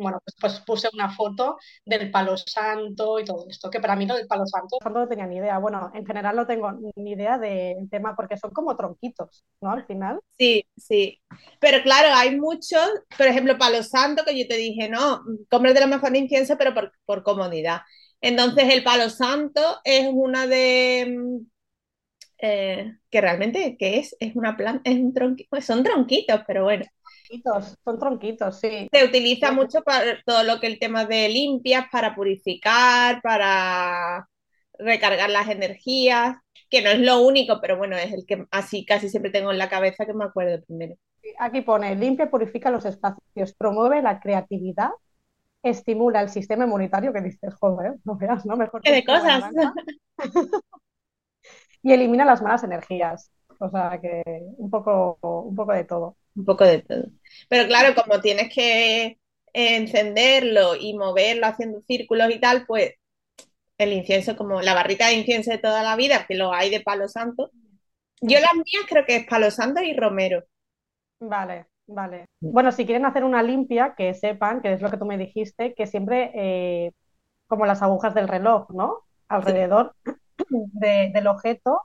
bueno, 0.00 0.20
pues, 0.24 0.36
pues, 0.40 0.60
puse 0.60 0.88
una 0.92 1.10
foto 1.14 1.58
del 1.84 2.10
palo 2.10 2.36
santo 2.36 3.18
y 3.20 3.24
todo 3.24 3.46
esto, 3.48 3.70
que 3.70 3.80
para 3.80 3.96
mí 3.96 4.06
lo 4.06 4.16
del 4.16 4.26
palo 4.26 4.46
santo 4.46 4.78
no 4.90 5.06
tenía 5.08 5.26
ni 5.26 5.36
idea. 5.36 5.58
Bueno, 5.58 5.90
en 5.94 6.06
general 6.06 6.36
no 6.36 6.46
tengo 6.46 6.72
ni 6.96 7.12
idea 7.12 7.38
del 7.38 7.88
tema 7.90 8.16
porque 8.16 8.36
son 8.36 8.50
como 8.50 8.76
tronquitos, 8.76 9.44
¿no? 9.60 9.72
Al 9.72 9.86
final. 9.86 10.20
Sí, 10.38 10.64
sí. 10.76 11.20
Pero 11.60 11.82
claro, 11.82 12.08
hay 12.14 12.36
muchos, 12.38 12.88
por 13.16 13.26
ejemplo, 13.26 13.58
palo 13.58 13.82
santo, 13.82 14.24
que 14.24 14.38
yo 14.38 14.48
te 14.48 14.56
dije, 14.56 14.88
no, 14.88 15.22
de 15.24 15.80
lo 15.80 15.86
mejor 15.86 16.16
incienso, 16.16 16.56
pero 16.56 16.74
por, 16.74 17.22
comodidad. 17.22 17.80
Entonces, 18.20 18.72
el 18.72 18.82
palo 18.82 19.10
santo 19.10 19.60
es 19.84 20.08
una 20.12 20.46
de. 20.46 21.40
Eh, 22.42 22.94
que 23.10 23.20
realmente, 23.20 23.76
¿qué 23.78 23.98
es? 23.98 24.16
Es 24.18 24.34
una 24.34 24.56
planta, 24.56 24.80
es 24.90 24.96
un 24.98 25.12
tronquito, 25.12 25.60
son 25.60 25.84
tronquitos, 25.84 26.40
pero 26.46 26.64
bueno 26.64 26.84
son 27.84 27.98
tronquitos, 27.98 28.58
sí. 28.60 28.88
Se 28.92 29.04
utiliza 29.04 29.52
mucho 29.52 29.82
para 29.82 30.22
todo 30.24 30.42
lo 30.44 30.60
que 30.60 30.66
el 30.66 30.78
tema 30.78 31.04
de 31.04 31.28
limpias, 31.28 31.86
para 31.90 32.14
purificar, 32.14 33.20
para 33.22 34.28
recargar 34.78 35.30
las 35.30 35.48
energías, 35.48 36.36
que 36.68 36.82
no 36.82 36.90
es 36.90 37.00
lo 37.00 37.20
único, 37.22 37.60
pero 37.60 37.76
bueno, 37.76 37.96
es 37.96 38.12
el 38.12 38.24
que 38.26 38.46
así 38.50 38.84
casi 38.84 39.08
siempre 39.08 39.30
tengo 39.30 39.50
en 39.50 39.58
la 39.58 39.68
cabeza 39.68 40.06
que 40.06 40.14
me 40.14 40.24
acuerdo 40.24 40.62
primero. 40.64 40.96
Aquí 41.38 41.60
pone, 41.60 41.94
limpia, 41.96 42.30
purifica 42.30 42.70
los 42.70 42.84
espacios, 42.84 43.54
promueve 43.54 44.02
la 44.02 44.20
creatividad, 44.20 44.90
estimula 45.62 46.22
el 46.22 46.30
sistema 46.30 46.64
inmunitario, 46.64 47.12
que 47.12 47.20
dices, 47.20 47.54
joder, 47.54 47.94
no 48.04 48.16
veas, 48.16 48.46
¿no? 48.46 48.56
Mejor 48.56 48.80
que 48.80 48.92
de 48.92 49.04
cosas. 49.04 49.44
y 51.82 51.92
elimina 51.92 52.24
las 52.24 52.42
malas 52.42 52.64
energías. 52.64 53.30
O 53.58 53.68
sea 53.68 54.00
que 54.00 54.22
un 54.56 54.70
poco, 54.70 55.18
un 55.22 55.54
poco 55.54 55.72
de 55.72 55.84
todo. 55.84 56.16
Un 56.36 56.44
poco 56.44 56.64
de 56.64 56.82
todo. 56.82 57.04
Pero 57.48 57.66
claro, 57.66 57.94
como 57.94 58.20
tienes 58.20 58.52
que 58.54 59.18
encenderlo 59.52 60.76
y 60.76 60.94
moverlo 60.94 61.46
haciendo 61.46 61.80
círculos 61.82 62.30
y 62.30 62.38
tal, 62.38 62.66
pues 62.66 62.94
el 63.78 63.92
incienso, 63.92 64.36
como 64.36 64.60
la 64.60 64.74
barrita 64.74 65.08
de 65.08 65.14
incienso 65.14 65.50
de 65.50 65.58
toda 65.58 65.82
la 65.82 65.96
vida, 65.96 66.26
que 66.26 66.34
lo 66.34 66.52
hay 66.52 66.70
de 66.70 66.80
palo 66.80 67.08
santo. 67.08 67.50
Yo 68.20 68.38
las 68.38 68.54
mías 68.54 68.84
creo 68.88 69.06
que 69.06 69.16
es 69.16 69.26
palo 69.26 69.50
santo 69.50 69.82
y 69.82 69.96
romero. 69.96 70.44
Vale, 71.18 71.66
vale. 71.86 72.26
Bueno, 72.40 72.72
si 72.72 72.84
quieren 72.84 73.06
hacer 73.06 73.24
una 73.24 73.42
limpia, 73.42 73.94
que 73.96 74.12
sepan, 74.12 74.60
que 74.60 74.74
es 74.74 74.82
lo 74.82 74.90
que 74.90 74.98
tú 74.98 75.06
me 75.06 75.16
dijiste, 75.16 75.74
que 75.74 75.86
siempre, 75.86 76.30
eh, 76.34 76.92
como 77.46 77.64
las 77.64 77.82
agujas 77.82 78.14
del 78.14 78.28
reloj, 78.28 78.70
¿no? 78.70 79.04
Alrededor 79.28 79.94
del 80.48 81.26
objeto 81.26 81.80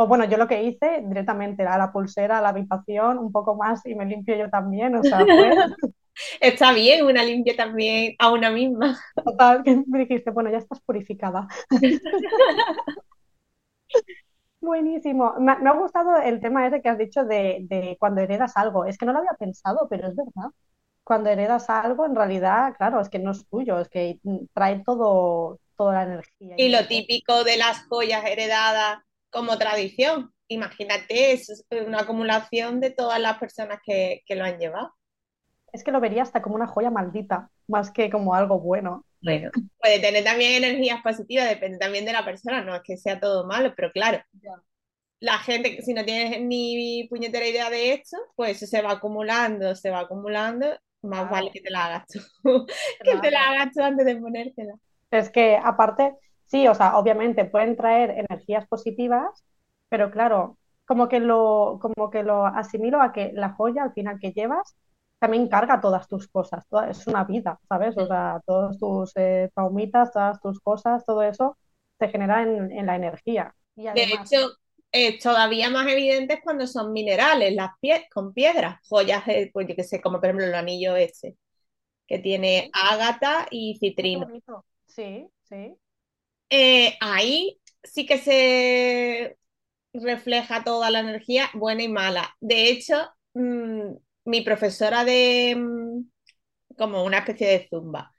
o 0.00 0.06
bueno, 0.06 0.24
yo 0.26 0.36
lo 0.36 0.46
que 0.46 0.62
hice 0.62 1.02
directamente 1.04 1.64
a 1.64 1.76
la 1.76 1.90
pulsera, 1.90 2.38
a 2.38 2.40
la 2.40 2.50
habitación, 2.50 3.18
un 3.18 3.32
poco 3.32 3.56
más 3.56 3.84
y 3.84 3.96
me 3.96 4.06
limpio 4.06 4.36
yo 4.36 4.48
también, 4.48 4.94
o 4.94 5.02
sea, 5.02 5.18
Está 6.40 6.72
bien, 6.72 7.04
una 7.04 7.24
limpia 7.24 7.56
también 7.56 8.14
a 8.18 8.30
una 8.30 8.50
misma. 8.50 8.96
Total, 9.24 9.62
que 9.64 9.82
me 9.86 10.00
dijiste, 10.00 10.30
bueno, 10.30 10.50
ya 10.50 10.58
estás 10.58 10.80
purificada. 10.80 11.48
Buenísimo. 14.60 15.34
Me, 15.38 15.52
ha 15.52 15.72
gustado 15.72 16.16
el 16.16 16.40
tema 16.40 16.66
ese 16.66 16.80
que 16.80 16.88
has 16.88 16.98
dicho 16.98 17.24
de, 17.24 17.58
de, 17.68 17.96
cuando 17.98 18.20
heredas 18.20 18.56
algo. 18.56 18.84
Es 18.84 18.98
que 18.98 19.06
no 19.06 19.12
lo 19.12 19.18
había 19.18 19.34
pensado, 19.38 19.86
pero 19.88 20.08
es 20.08 20.16
verdad. 20.16 20.50
Cuando 21.04 21.30
heredas 21.30 21.70
algo, 21.70 22.06
en 22.06 22.14
realidad, 22.14 22.74
claro, 22.76 23.00
es 23.00 23.08
que 23.08 23.18
no 23.18 23.30
es 23.30 23.46
tuyo, 23.48 23.78
es 23.80 23.88
que 23.88 24.18
trae 24.52 24.82
todo, 24.84 25.60
toda 25.76 25.94
la 25.94 26.02
energía. 26.02 26.54
Y 26.56 26.68
lo 26.68 26.86
típico 26.86 27.44
de 27.44 27.56
las 27.56 27.86
joyas 27.86 28.24
heredadas 28.24 28.98
como 29.30 29.58
tradición. 29.58 30.32
imagínate, 30.48 31.32
es 31.32 31.66
una 31.70 32.00
acumulación 32.00 32.80
de 32.80 32.90
todas 32.90 33.20
las 33.20 33.38
personas 33.38 33.80
que, 33.84 34.22
lo 34.28 34.44
han 34.44 34.58
llevado. 34.58 34.94
Es 35.72 35.84
que 35.84 35.92
lo 35.92 36.00
vería 36.00 36.22
hasta 36.22 36.40
como 36.40 36.54
una 36.54 36.66
joya 36.66 36.90
maldita, 36.90 37.50
más 37.66 37.90
que 37.90 38.10
como 38.10 38.34
algo 38.34 38.58
bueno. 38.58 39.04
Bueno, 39.20 39.50
puede 39.80 39.98
tener 39.98 40.24
también 40.24 40.64
energías 40.64 41.02
positivas, 41.02 41.48
depende 41.48 41.78
también 41.78 42.04
de 42.04 42.12
la 42.12 42.24
persona, 42.24 42.62
no 42.62 42.74
es 42.74 42.82
que 42.82 42.96
sea 42.96 43.18
todo 43.20 43.46
malo, 43.46 43.74
pero 43.76 43.90
claro, 43.90 44.22
la 45.20 45.38
gente, 45.38 45.82
si 45.82 45.92
no 45.92 46.04
tiene 46.04 46.38
ni 46.40 47.06
puñetera 47.08 47.46
idea 47.46 47.68
de 47.68 47.94
esto, 47.94 48.16
pues 48.36 48.58
se 48.58 48.82
va 48.82 48.92
acumulando, 48.92 49.74
se 49.74 49.90
va 49.90 50.00
acumulando, 50.00 50.66
más 51.02 51.30
vale 51.30 51.50
que 51.50 51.60
te 51.60 51.70
la 51.70 51.86
hagas 51.86 52.06
tú, 52.06 52.20
que 53.04 53.16
te 53.18 53.30
la 53.30 53.50
hagas 53.50 53.72
tú 53.74 53.82
antes 53.82 54.06
de 54.06 54.16
ponértela. 54.16 54.74
Es 55.10 55.30
que 55.30 55.56
aparte, 55.56 56.14
sí, 56.48 56.66
o 56.66 56.74
sea, 56.74 56.98
obviamente 56.98 57.44
pueden 57.44 57.76
traer 57.76 58.10
energías 58.28 58.66
positivas, 58.66 59.44
pero 59.88 60.10
claro, 60.10 60.58
como 60.84 61.08
que 61.08 61.20
lo, 61.20 61.78
como 61.80 62.10
que 62.10 62.22
lo 62.22 62.46
asimilo 62.46 63.00
a 63.00 63.12
que 63.12 63.30
la 63.34 63.50
joya 63.50 63.84
al 63.84 63.92
final 63.92 64.18
que 64.20 64.32
llevas 64.32 64.76
también 65.18 65.48
carga 65.48 65.80
todas 65.80 66.08
tus 66.08 66.28
cosas, 66.28 66.64
es 66.88 67.06
una 67.06 67.24
vida, 67.24 67.58
¿sabes? 67.68 67.96
O 67.98 68.06
sea, 68.06 68.40
todos 68.46 68.78
tus 68.78 69.12
eh, 69.16 69.50
traumitas, 69.54 70.12
todas 70.12 70.40
tus 70.40 70.60
cosas, 70.60 71.04
todo 71.04 71.22
eso 71.22 71.58
se 71.98 72.08
genera 72.08 72.42
en, 72.42 72.86
la 72.86 72.94
energía. 72.94 73.54
de 73.74 74.04
hecho, 74.04 74.52
es 74.92 75.18
todavía 75.18 75.70
más 75.70 75.88
evidentes 75.88 76.38
cuando 76.42 76.66
son 76.66 76.92
minerales, 76.92 77.54
las 77.54 77.72
pie 77.80 78.06
con 78.14 78.32
piedras, 78.32 78.78
joyas, 78.88 79.24
pues 79.52 79.66
yo 79.68 79.74
que 79.74 79.84
sé, 79.84 80.00
como 80.00 80.18
por 80.18 80.26
ejemplo 80.26 80.46
el 80.46 80.54
anillo 80.54 80.96
ese, 80.96 81.36
que 82.06 82.20
tiene 82.20 82.70
ágata 82.72 83.46
y 83.50 83.76
citrino. 83.78 84.28
Sí, 84.86 85.28
sí. 85.42 85.76
Eh, 86.50 86.96
ahí 87.00 87.60
sí 87.84 88.06
que 88.06 88.18
se 88.18 89.38
refleja 89.92 90.64
toda 90.64 90.90
la 90.90 91.00
energía 91.00 91.50
buena 91.54 91.82
y 91.82 91.88
mala. 91.88 92.34
De 92.40 92.70
hecho, 92.70 92.96
mm, 93.34 93.94
mi 94.26 94.42
profesora 94.42 95.04
de 95.04 95.56
mm, 95.56 96.02
como 96.76 97.04
una 97.04 97.18
especie 97.18 97.48
de 97.48 97.68
zumba. 97.70 98.12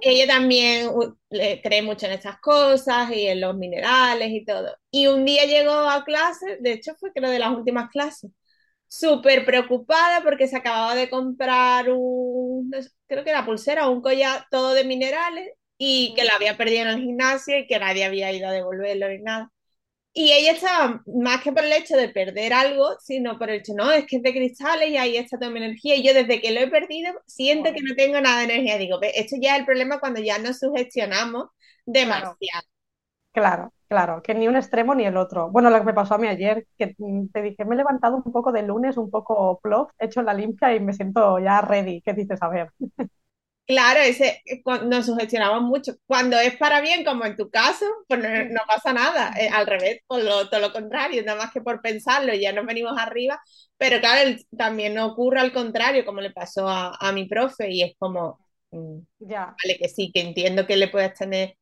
Ella 0.00 0.26
también 0.26 0.90
cree 1.30 1.82
mucho 1.82 2.06
en 2.06 2.12
estas 2.12 2.40
cosas 2.40 3.10
y 3.12 3.26
en 3.26 3.40
los 3.40 3.56
minerales 3.56 4.30
y 4.30 4.44
todo. 4.44 4.74
Y 4.90 5.06
un 5.08 5.24
día 5.24 5.44
llegó 5.46 5.72
a 5.72 6.04
clase, 6.04 6.58
de 6.60 6.72
hecho 6.72 6.94
fue 6.98 7.12
creo 7.12 7.30
de 7.30 7.38
las 7.38 7.50
últimas 7.56 7.90
clases, 7.90 8.30
súper 8.88 9.44
preocupada 9.44 10.22
porque 10.22 10.48
se 10.48 10.56
acababa 10.56 10.94
de 10.94 11.10
comprar 11.10 11.90
un, 11.90 12.70
creo 13.08 13.24
que 13.24 13.30
era 13.30 13.44
pulsera 13.46 13.88
o 13.88 13.92
un 13.92 14.02
collar 14.02 14.46
todo 14.50 14.74
de 14.74 14.84
minerales 14.84 15.50
y 15.82 16.14
que 16.16 16.24
la 16.24 16.34
había 16.36 16.58
perdido 16.58 16.82
en 16.84 16.88
el 16.90 16.98
gimnasio 17.00 17.58
y 17.58 17.66
que 17.68 17.80
nadie 17.80 18.04
había 18.06 18.32
ido 18.32 18.48
a 18.48 18.52
devolverlo 18.52 19.08
ni 19.10 19.20
nada. 19.20 19.50
Y 20.12 20.32
ella 20.32 20.52
estaba 20.52 21.02
más 21.06 21.42
que 21.42 21.52
por 21.52 21.64
el 21.64 21.72
hecho 21.72 21.96
de 21.96 22.08
perder 22.10 22.52
algo, 22.52 22.96
sino 23.00 23.38
por 23.38 23.50
el 23.50 23.60
hecho, 23.60 23.74
no, 23.76 23.90
es 23.92 24.06
que 24.06 24.16
es 24.16 24.22
de 24.22 24.32
cristales 24.32 24.90
y 24.90 24.96
ahí 24.98 25.16
está 25.16 25.38
toda 25.38 25.50
mi 25.52 25.58
energía. 25.58 25.96
Y 25.96 26.04
yo 26.06 26.14
desde 26.14 26.40
que 26.40 26.52
lo 26.52 26.60
he 26.60 26.68
perdido, 26.68 27.12
siento 27.26 27.72
que 27.72 27.82
no 27.82 27.94
tengo 27.96 28.20
nada 28.20 28.38
de 28.40 28.44
energía. 28.46 28.78
Digo, 28.78 28.98
esto 29.02 29.36
ya 29.40 29.54
es 29.54 29.60
el 29.60 29.66
problema 29.66 30.00
cuando 30.00 30.20
ya 30.20 30.38
nos 30.38 30.58
sugestionamos 30.60 31.48
demasiado. 31.86 32.36
Claro, 33.32 33.72
claro, 33.88 34.22
que 34.22 34.34
ni 34.34 34.48
un 34.48 34.56
extremo 34.56 34.94
ni 34.94 35.04
el 35.06 35.16
otro. 35.16 35.50
Bueno, 35.50 35.70
lo 35.70 35.78
que 35.78 35.84
me 35.84 35.94
pasó 35.94 36.14
a 36.14 36.18
mí 36.18 36.26
ayer, 36.26 36.66
que 36.76 36.94
mm, 36.98 37.28
te 37.28 37.42
dije, 37.42 37.64
me 37.64 37.74
he 37.76 37.78
levantado 37.78 38.16
un 38.16 38.32
poco 38.32 38.50
de 38.50 38.62
lunes, 38.62 38.96
un 38.96 39.08
poco 39.10 39.60
plof, 39.62 39.90
he 39.98 40.06
hecho 40.06 40.22
la 40.22 40.34
limpia 40.34 40.74
y 40.74 40.80
me 40.80 40.92
siento 40.92 41.38
ya 41.38 41.60
ready. 41.60 42.00
¿Qué 42.02 42.12
dices? 42.12 42.42
A 42.42 42.48
ver. 42.48 42.72
Claro, 43.66 44.00
ese, 44.00 44.42
eh, 44.46 44.62
nos 44.84 45.06
sugestionamos 45.06 45.62
mucho. 45.62 45.92
Cuando 46.06 46.36
es 46.40 46.56
para 46.56 46.80
bien, 46.80 47.04
como 47.04 47.24
en 47.24 47.36
tu 47.36 47.50
caso, 47.50 47.84
pues 48.08 48.18
no, 48.50 48.60
pasa 48.66 48.92
nada. 48.92 49.32
Eh, 49.38 49.48
al 49.48 49.66
revés, 49.66 50.00
por 50.08 50.20
todo 50.50 50.58
lo 50.60 50.72
contrario, 50.72 51.22
nada 51.24 51.38
más 51.38 51.52
que 51.52 51.60
por 51.60 51.80
pensarlo, 51.80 52.34
ya 52.34 52.52
nos 52.52 52.66
venimos 52.66 52.98
arriba. 52.98 53.40
Pero 53.76 54.00
claro, 54.00 54.36
también 54.58 54.94
no 54.94 55.06
ocurre 55.06 55.38
al 55.40 55.52
contrario, 55.52 56.04
como 56.04 56.20
le 56.20 56.32
pasó 56.32 56.68
a, 56.68 56.96
a 56.98 57.12
mi 57.12 57.26
profe, 57.28 57.70
y 57.70 57.82
es 57.82 57.92
como, 57.96 58.40
mm, 58.72 58.98
ya. 59.20 59.54
vale, 59.62 59.78
que 59.78 59.88
sí, 59.88 60.10
que 60.12 60.20
entiendo 60.22 60.66
que 60.66 60.76
le 60.76 60.88
puedes 60.88 61.14
tener 61.14 61.54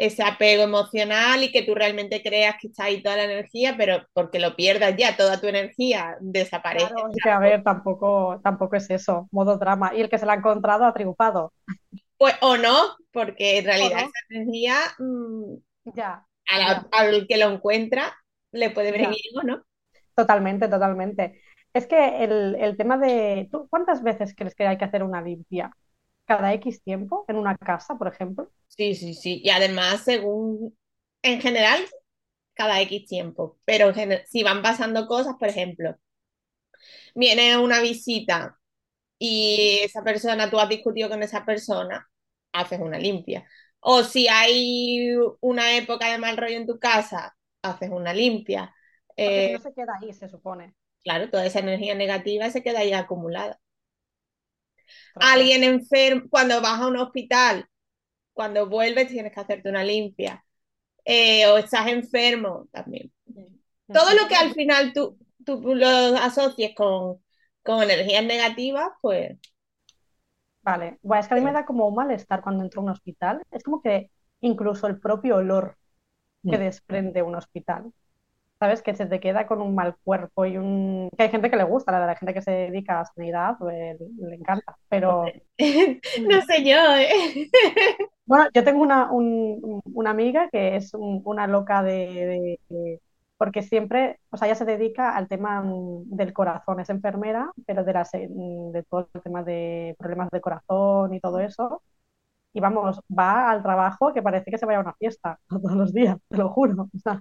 ese 0.00 0.22
apego 0.22 0.62
emocional 0.62 1.44
y 1.44 1.52
que 1.52 1.62
tú 1.62 1.74
realmente 1.74 2.22
creas 2.22 2.56
que 2.58 2.68
está 2.68 2.84
ahí 2.84 3.02
toda 3.02 3.18
la 3.18 3.24
energía, 3.24 3.74
pero 3.76 4.06
porque 4.14 4.38
lo 4.38 4.56
pierdas 4.56 4.96
ya, 4.96 5.14
toda 5.14 5.38
tu 5.38 5.46
energía 5.46 6.16
desaparece. 6.20 6.86
Claro, 6.86 7.10
que 7.22 7.28
a 7.28 7.38
ver, 7.38 7.62
tampoco, 7.62 8.40
tampoco 8.42 8.76
es 8.76 8.88
eso, 8.88 9.28
modo 9.30 9.58
drama. 9.58 9.92
Y 9.94 10.00
el 10.00 10.08
que 10.08 10.16
se 10.16 10.24
la 10.24 10.32
ha 10.32 10.36
encontrado 10.36 10.86
ha 10.86 10.94
triunfado. 10.94 11.52
Pues 12.16 12.34
o 12.40 12.56
no, 12.56 12.96
porque 13.12 13.58
en 13.58 13.66
realidad 13.66 13.98
esa 14.00 14.10
energía 14.30 14.76
mm, 14.98 15.56
ya, 15.94 16.24
al 16.92 17.26
que 17.26 17.36
lo 17.36 17.50
encuentra 17.50 18.16
le 18.52 18.70
puede 18.70 18.92
venir 18.92 19.20
o 19.34 19.42
no. 19.42 19.62
Totalmente, 20.14 20.66
totalmente. 20.68 21.42
Es 21.74 21.86
que 21.86 22.24
el, 22.24 22.56
el 22.58 22.78
tema 22.78 22.96
de. 22.96 23.50
¿tú 23.52 23.68
¿Cuántas 23.68 24.02
veces 24.02 24.34
crees 24.34 24.54
que 24.54 24.66
hay 24.66 24.78
que 24.78 24.86
hacer 24.86 25.02
una 25.02 25.20
limpia? 25.20 25.70
Cada 26.30 26.54
X 26.54 26.80
tiempo 26.84 27.24
en 27.26 27.34
una 27.34 27.56
casa, 27.56 27.96
por 27.98 28.06
ejemplo. 28.06 28.52
Sí, 28.68 28.94
sí, 28.94 29.14
sí. 29.14 29.40
Y 29.42 29.50
además, 29.50 30.04
según, 30.04 30.78
en 31.22 31.40
general, 31.40 31.80
cada 32.54 32.80
X 32.82 33.08
tiempo. 33.08 33.58
Pero 33.64 33.92
si 34.28 34.44
van 34.44 34.62
pasando 34.62 35.08
cosas, 35.08 35.34
por 35.40 35.48
ejemplo, 35.48 35.96
viene 37.16 37.58
una 37.58 37.80
visita 37.80 38.56
y 39.18 39.80
esa 39.82 40.04
persona, 40.04 40.48
tú 40.48 40.60
has 40.60 40.68
discutido 40.68 41.08
con 41.08 41.20
esa 41.24 41.44
persona, 41.44 42.08
haces 42.52 42.78
una 42.78 43.00
limpia. 43.00 43.44
O 43.80 44.04
si 44.04 44.28
hay 44.28 45.16
una 45.40 45.76
época 45.76 46.12
de 46.12 46.18
mal 46.18 46.36
rollo 46.36 46.58
en 46.58 46.66
tu 46.68 46.78
casa, 46.78 47.36
haces 47.60 47.90
una 47.90 48.14
limpia. 48.14 48.72
Porque 49.08 49.50
no 49.52 49.58
eh, 49.58 49.60
se 49.60 49.74
queda 49.74 49.98
ahí, 50.00 50.12
se 50.12 50.28
supone. 50.28 50.76
Claro, 51.02 51.28
toda 51.28 51.44
esa 51.44 51.58
energía 51.58 51.96
negativa 51.96 52.48
se 52.50 52.62
queda 52.62 52.78
ahí 52.78 52.92
acumulada 52.92 53.58
alguien 55.14 55.64
enfermo, 55.64 56.22
cuando 56.30 56.60
vas 56.60 56.80
a 56.80 56.86
un 56.86 56.96
hospital, 56.96 57.66
cuando 58.32 58.68
vuelves 58.68 59.08
tienes 59.08 59.32
que 59.32 59.40
hacerte 59.40 59.68
una 59.68 59.84
limpia, 59.84 60.44
eh, 61.04 61.46
o 61.46 61.58
estás 61.58 61.88
enfermo 61.88 62.68
también. 62.72 63.12
Todo 63.92 64.14
lo 64.14 64.28
que 64.28 64.36
al 64.36 64.52
final 64.54 64.92
tú, 64.92 65.18
tú 65.44 65.60
lo 65.74 65.86
asocies 65.86 66.74
con, 66.74 67.22
con 67.62 67.82
energías 67.82 68.24
negativas, 68.24 68.88
pues... 69.00 69.38
Vale, 70.62 70.98
bueno, 71.02 71.22
es 71.22 71.28
que 71.28 71.34
a 71.34 71.36
mí 71.38 71.42
me 71.42 71.52
da 71.52 71.64
como 71.64 71.88
un 71.88 71.94
malestar 71.94 72.42
cuando 72.42 72.62
entro 72.62 72.80
a 72.80 72.84
un 72.84 72.90
hospital. 72.90 73.42
Es 73.50 73.62
como 73.62 73.80
que 73.82 74.10
incluso 74.42 74.86
el 74.86 75.00
propio 75.00 75.36
olor 75.36 75.78
que 76.42 76.58
mm. 76.58 76.60
desprende 76.60 77.22
un 77.22 77.34
hospital 77.34 77.92
¿sabes? 78.60 78.82
Que 78.82 78.94
se 78.94 79.06
te 79.06 79.20
queda 79.20 79.46
con 79.46 79.62
un 79.62 79.74
mal 79.74 79.96
cuerpo 80.04 80.44
y 80.46 80.58
un... 80.58 81.10
Que 81.16 81.24
hay 81.24 81.30
gente 81.30 81.50
que 81.50 81.56
le 81.56 81.64
gusta, 81.64 81.92
la, 81.92 82.06
la 82.06 82.16
gente 82.16 82.34
que 82.34 82.42
se 82.42 82.50
dedica 82.50 83.00
a 83.00 83.06
sanidad, 83.06 83.56
pues 83.58 83.98
le 84.00 84.36
encanta, 84.36 84.76
pero... 84.88 85.24
no 85.24 86.40
sé 86.42 86.64
yo, 86.64 86.76
¿eh? 86.96 87.48
Bueno, 88.26 88.46
yo 88.54 88.62
tengo 88.62 88.82
una, 88.82 89.08
una 89.10 90.10
amiga 90.10 90.48
que 90.50 90.76
es 90.76 90.92
una 90.94 91.46
loca 91.46 91.82
de, 91.82 92.60
Porque 93.38 93.62
siempre, 93.62 94.20
o 94.30 94.36
sea, 94.36 94.46
ella 94.48 94.54
se 94.54 94.64
dedica 94.66 95.16
al 95.16 95.26
tema 95.28 95.62
del 95.64 96.32
corazón, 96.34 96.80
es 96.80 96.90
enfermera, 96.90 97.50
pero 97.66 97.82
de, 97.82 97.92
las, 97.92 98.12
de 98.12 98.84
todo 98.88 99.08
el 99.14 99.22
tema 99.22 99.42
de 99.42 99.96
problemas 99.98 100.30
de 100.30 100.40
corazón 100.40 101.14
y 101.14 101.20
todo 101.20 101.40
eso. 101.40 101.82
Y 102.52 102.60
vamos, 102.60 103.00
va 103.16 103.50
al 103.50 103.62
trabajo 103.62 104.12
que 104.12 104.22
parece 104.22 104.50
que 104.50 104.58
se 104.58 104.66
vaya 104.66 104.78
a 104.78 104.82
una 104.82 104.94
fiesta 104.94 105.38
todos 105.48 105.72
los 105.72 105.92
días, 105.92 106.16
te 106.28 106.36
lo 106.36 106.50
juro. 106.50 106.88
O 106.94 106.98
sea, 106.98 107.20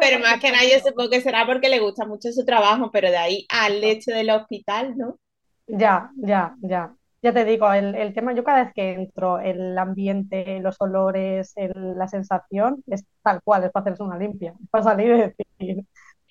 pero 0.00 0.18
más 0.18 0.40
que 0.40 0.50
nada 0.50 0.64
yo 0.64 0.78
supongo 0.80 1.10
que 1.10 1.20
será 1.20 1.46
porque 1.46 1.68
le 1.68 1.80
gusta 1.80 2.06
mucho 2.06 2.30
su 2.32 2.44
trabajo, 2.44 2.90
pero 2.90 3.10
de 3.10 3.16
ahí 3.16 3.46
al 3.48 3.82
hecho 3.84 4.12
del 4.12 4.30
hospital, 4.30 4.96
¿no? 4.96 5.18
Ya, 5.66 6.10
ya, 6.16 6.54
ya. 6.62 6.94
Ya 7.22 7.34
te 7.34 7.44
digo, 7.44 7.70
el, 7.70 8.14
tema, 8.14 8.34
yo 8.34 8.42
cada 8.44 8.64
vez 8.64 8.72
que 8.74 8.92
entro, 8.92 9.40
el 9.40 9.76
ambiente, 9.76 10.58
los 10.60 10.76
olores, 10.80 11.52
la 11.74 12.08
sensación, 12.08 12.82
es 12.86 13.04
tal 13.22 13.42
cual, 13.42 13.64
es 13.64 13.70
para 13.70 13.82
hacerse 13.82 14.02
una 14.02 14.16
limpia, 14.16 14.54
para 14.70 14.84
salir 14.84 15.08
y 15.08 15.18
decir. 15.18 15.84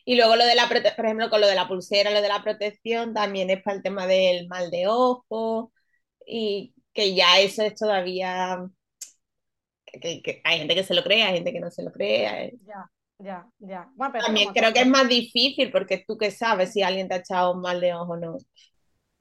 Y 0.04 0.16
luego 0.16 0.36
lo 0.36 0.46
de 0.46 0.56
la, 0.56 0.68
por 0.68 1.06
ejemplo, 1.06 1.30
con 1.30 1.42
lo 1.42 1.48
de 1.48 1.54
la 1.54 1.68
pulsera, 1.68 2.10
lo 2.10 2.24
de 2.24 2.28
la 2.28 2.42
protección, 2.42 3.14
también 3.14 3.52
es 3.52 3.62
para 3.62 3.78
el 3.78 3.84
tema 3.84 4.08
del 4.08 4.48
mal 4.48 4.72
de 4.72 4.88
ojo, 4.88 5.72
y 6.26 6.74
que 6.94 7.14
ya 7.14 7.40
eso 7.40 7.62
es 7.62 7.76
todavía, 7.76 8.68
que, 9.86 10.42
hay 10.44 10.58
gente 10.60 10.74
que 10.76 10.84
se 10.84 10.96
lo 10.96 11.04
cree, 11.04 11.24
hay 11.24 11.36
gente 11.36 11.54
que 11.54 11.60
no 11.60 11.70
se 11.70 11.84
lo 11.84 11.92
cree. 11.92 12.58
Ya. 12.66 12.90
Ya, 13.20 13.46
ya. 13.60 13.92
También 14.26 14.54
creo 14.54 14.72
que 14.72 14.80
es 14.80 14.88
más 14.88 15.08
difícil 15.08 15.72
porque 15.72 16.04
tú 16.08 16.18
que 16.18 16.32
sabes 16.32 16.72
si 16.72 16.82
alguien 16.82 17.10
te 17.10 17.16
ha 17.16 17.18
echado 17.18 17.54
mal 17.56 17.82
de 17.82 17.94
ojo 17.94 18.14
o 18.14 18.18
no. 18.18 18.38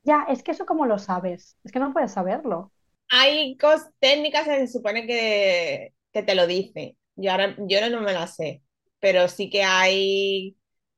Ya, 0.05 0.25
es 0.29 0.43
que 0.43 0.53
eso 0.53 0.65
como 0.65 0.87
lo 0.87 0.99
sabes, 0.99 1.59
es 1.65 1.73
que 1.73 1.81
no 1.81 1.93
puedes 1.93 2.13
saberlo. 2.13 2.73
Hay 3.11 3.57
cosas 3.57 3.91
técnicas 3.99 4.45
que 4.45 4.67
se 4.67 4.69
supone 4.69 5.07
que, 5.07 5.95
te 6.13 6.35
lo 6.35 6.47
dicen. 6.47 6.97
Yo 7.17 7.33
ahora 7.33 7.57
yo 7.59 7.91
no 7.91 8.01
me 8.01 8.13
lo 8.13 8.27
sé, 8.27 8.63
pero 9.01 9.27
sí 9.29 9.51
que 9.51 9.65
hay 9.65 10.57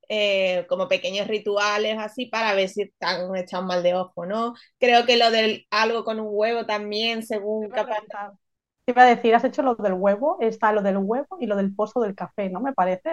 eh, 0.09 0.67
como 0.69 0.87
pequeños 0.87 1.27
rituales 1.27 1.97
así 1.99 2.27
para 2.27 2.55
ver 2.55 2.69
si 2.69 2.91
te 2.91 3.07
han 3.07 3.35
echado 3.37 3.65
mal 3.65 3.83
de 3.83 3.95
ojo, 3.95 4.27
¿no? 4.27 4.55
Creo 4.79 5.07
que 5.07 5.17
lo 5.17 5.31
del 5.31 5.67
algo 5.71 6.05
con 6.05 6.21
un 6.21 6.29
huevo 6.31 6.67
también, 6.67 7.23
según 7.23 7.71
capaz 7.71 8.03
iba 8.91 9.03
a 9.03 9.07
decir, 9.07 9.35
has 9.35 9.45
hecho 9.45 9.63
lo 9.63 9.75
del 9.77 9.95
huevo, 9.95 10.39
está 10.41 10.73
lo 10.73 10.83
del 10.83 10.99
huevo 10.99 11.39
y 11.41 11.47
lo 11.47 11.57
del 11.57 11.75
pozo 11.75 12.01
del 12.01 12.15
café, 12.15 12.49
¿no? 12.51 12.61
Me 12.61 12.73
parece. 12.73 13.11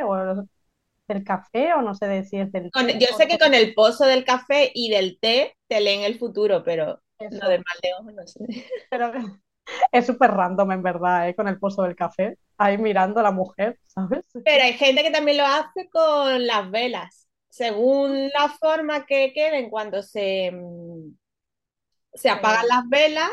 del 1.07 1.24
café 1.24 1.74
o 1.74 1.81
no 1.81 1.96
sé 1.96 2.07
de 2.07 2.24
si 2.25 2.38
es 2.38 2.51
del 2.51 2.72
Con- 2.72 2.88
té 2.88 3.00
yo 3.00 3.07
o- 3.13 3.17
sé 3.17 3.27
que 3.27 3.38
con 3.39 3.53
el 3.53 3.74
pozo 3.74 4.05
del 4.05 4.25
café 4.25 4.72
y 4.74 4.89
del 4.89 5.19
té 5.19 5.55
te 5.67 5.79
leen 5.81 6.01
el 6.01 6.17
futuro, 6.19 6.63
pero 6.63 7.01
Eso. 7.19 7.38
lo 7.41 7.50
del 7.50 7.60
mal 7.63 7.77
de 7.81 7.93
ojo 7.93 8.12
no 8.12 8.27
sé. 8.27 8.46
Pero 8.89 9.12
es 9.91 10.05
súper 10.05 10.31
random 10.31 10.72
en 10.72 10.84
verdad, 10.84 11.29
¿eh? 11.29 11.36
Con 11.36 11.48
el 11.48 11.60
pozo 11.60 11.84
del 11.84 11.96
café, 11.96 12.38
ahí 12.57 12.77
mirando 12.77 13.19
a 13.19 13.24
la 13.24 13.31
mujer, 13.31 13.79
¿sabes? 13.86 14.25
Pero 14.43 14.63
hay 14.63 14.74
gente 14.74 15.03
que 15.03 15.12
también 15.12 15.38
lo 15.38 15.46
hace 15.46 15.89
con 15.89 16.46
las 16.46 16.69
velas. 16.72 17.27
Según 17.50 18.29
la 18.29 18.50
forma 18.60 19.05
que 19.05 19.34
queden 19.34 19.69
cuando 19.69 20.03
se, 20.03 20.51
mm, 20.51 21.15
se 22.13 22.29
apagan 22.29 22.67
las 22.67 22.88
velas, 22.89 23.29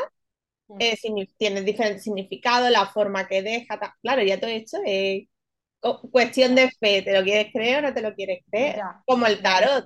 eh, 0.79 0.97
tiene 1.37 1.61
diferente 1.61 1.99
significado, 1.99 2.69
la 2.69 2.85
forma 2.87 3.27
que 3.27 3.41
deja. 3.41 3.79
Claro, 4.01 4.23
ya 4.23 4.39
todo 4.39 4.49
esto 4.49 4.77
es 4.85 5.27
cuestión 6.11 6.55
de 6.55 6.69
fe. 6.71 7.01
¿Te 7.01 7.17
lo 7.17 7.23
quieres 7.23 7.51
creer 7.51 7.83
o 7.83 7.87
no 7.87 7.93
te 7.93 8.01
lo 8.01 8.13
quieres 8.13 8.43
creer? 8.49 8.77
Ya. 8.77 9.01
Como 9.05 9.25
el 9.25 9.41
tarot. 9.41 9.85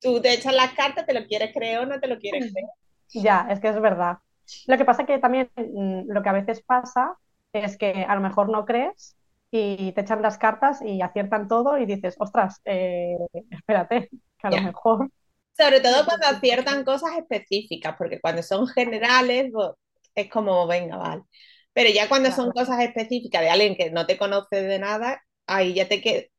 Tú 0.00 0.20
te 0.20 0.32
echas 0.32 0.54
las 0.54 0.72
cartas, 0.72 1.06
¿te 1.06 1.12
lo 1.12 1.26
quieres 1.26 1.52
creer 1.52 1.80
o 1.80 1.86
no 1.86 2.00
te 2.00 2.06
lo 2.06 2.18
quieres 2.18 2.52
creer? 2.52 2.68
Ya, 3.12 3.46
es 3.50 3.60
que 3.60 3.68
es 3.68 3.80
verdad. 3.80 4.18
Lo 4.66 4.78
que 4.78 4.84
pasa 4.84 5.04
que 5.04 5.18
también 5.18 5.50
mm, 5.56 6.10
lo 6.10 6.22
que 6.22 6.28
a 6.28 6.32
veces 6.32 6.62
pasa 6.62 7.16
es 7.52 7.76
que 7.76 8.04
a 8.08 8.14
lo 8.14 8.20
mejor 8.20 8.48
no 8.48 8.64
crees 8.64 9.16
y 9.50 9.92
te 9.92 10.00
echan 10.00 10.22
las 10.22 10.38
cartas 10.38 10.80
y 10.82 11.02
aciertan 11.02 11.48
todo 11.48 11.76
y 11.76 11.84
dices, 11.84 12.16
ostras, 12.18 12.60
eh, 12.64 13.16
espérate, 13.50 14.08
que 14.10 14.46
a 14.46 14.50
lo 14.50 14.62
mejor. 14.62 15.10
Sobre 15.60 15.80
todo 15.80 16.04
cuando 16.04 16.26
aciertan 16.28 16.84
cosas 16.84 17.12
específicas, 17.18 17.96
porque 17.98 18.20
cuando 18.20 18.42
son 18.42 18.66
generales, 18.68 19.50
pues, 19.52 19.70
es 20.14 20.30
como, 20.30 20.66
venga, 20.66 20.96
vale. 20.96 21.22
Pero 21.72 21.90
ya 21.90 22.08
cuando 22.08 22.30
son 22.32 22.50
cosas 22.52 22.80
específicas 22.80 23.42
de 23.42 23.50
alguien 23.50 23.76
que 23.76 23.90
no 23.90 24.06
te 24.06 24.18
conoce 24.18 24.62
de 24.62 24.78
nada, 24.78 25.22
ahí 25.46 25.74
ya 25.74 25.88
te, 25.88 26.00
que- 26.02 26.30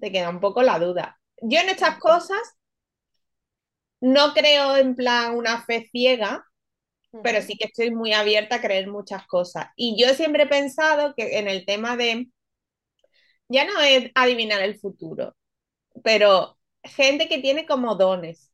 te 0.00 0.12
queda 0.12 0.30
un 0.30 0.40
poco 0.40 0.62
la 0.62 0.78
duda. 0.78 1.18
Yo 1.42 1.60
en 1.60 1.70
estas 1.70 1.98
cosas 1.98 2.38
no 4.00 4.32
creo 4.34 4.76
en 4.76 4.94
plan 4.94 5.36
una 5.36 5.62
fe 5.64 5.88
ciega, 5.90 6.44
pero 7.22 7.42
sí 7.42 7.56
que 7.58 7.66
estoy 7.66 7.92
muy 7.92 8.12
abierta 8.14 8.56
a 8.56 8.62
creer 8.62 8.88
muchas 8.90 9.26
cosas. 9.28 9.68
Y 9.76 9.96
yo 10.02 10.14
siempre 10.14 10.44
he 10.44 10.48
pensado 10.48 11.14
que 11.16 11.38
en 11.40 11.48
el 11.48 11.66
tema 11.66 11.96
de, 11.98 12.28
ya 13.48 13.64
no 13.64 13.80
es 13.80 14.10
adivinar 14.14 14.60
el 14.62 14.78
futuro, 14.78 15.36
pero 16.04 16.58
gente 16.84 17.28
que 17.28 17.40
tiene 17.40 17.66
como 17.66 17.96
dones, 17.96 18.52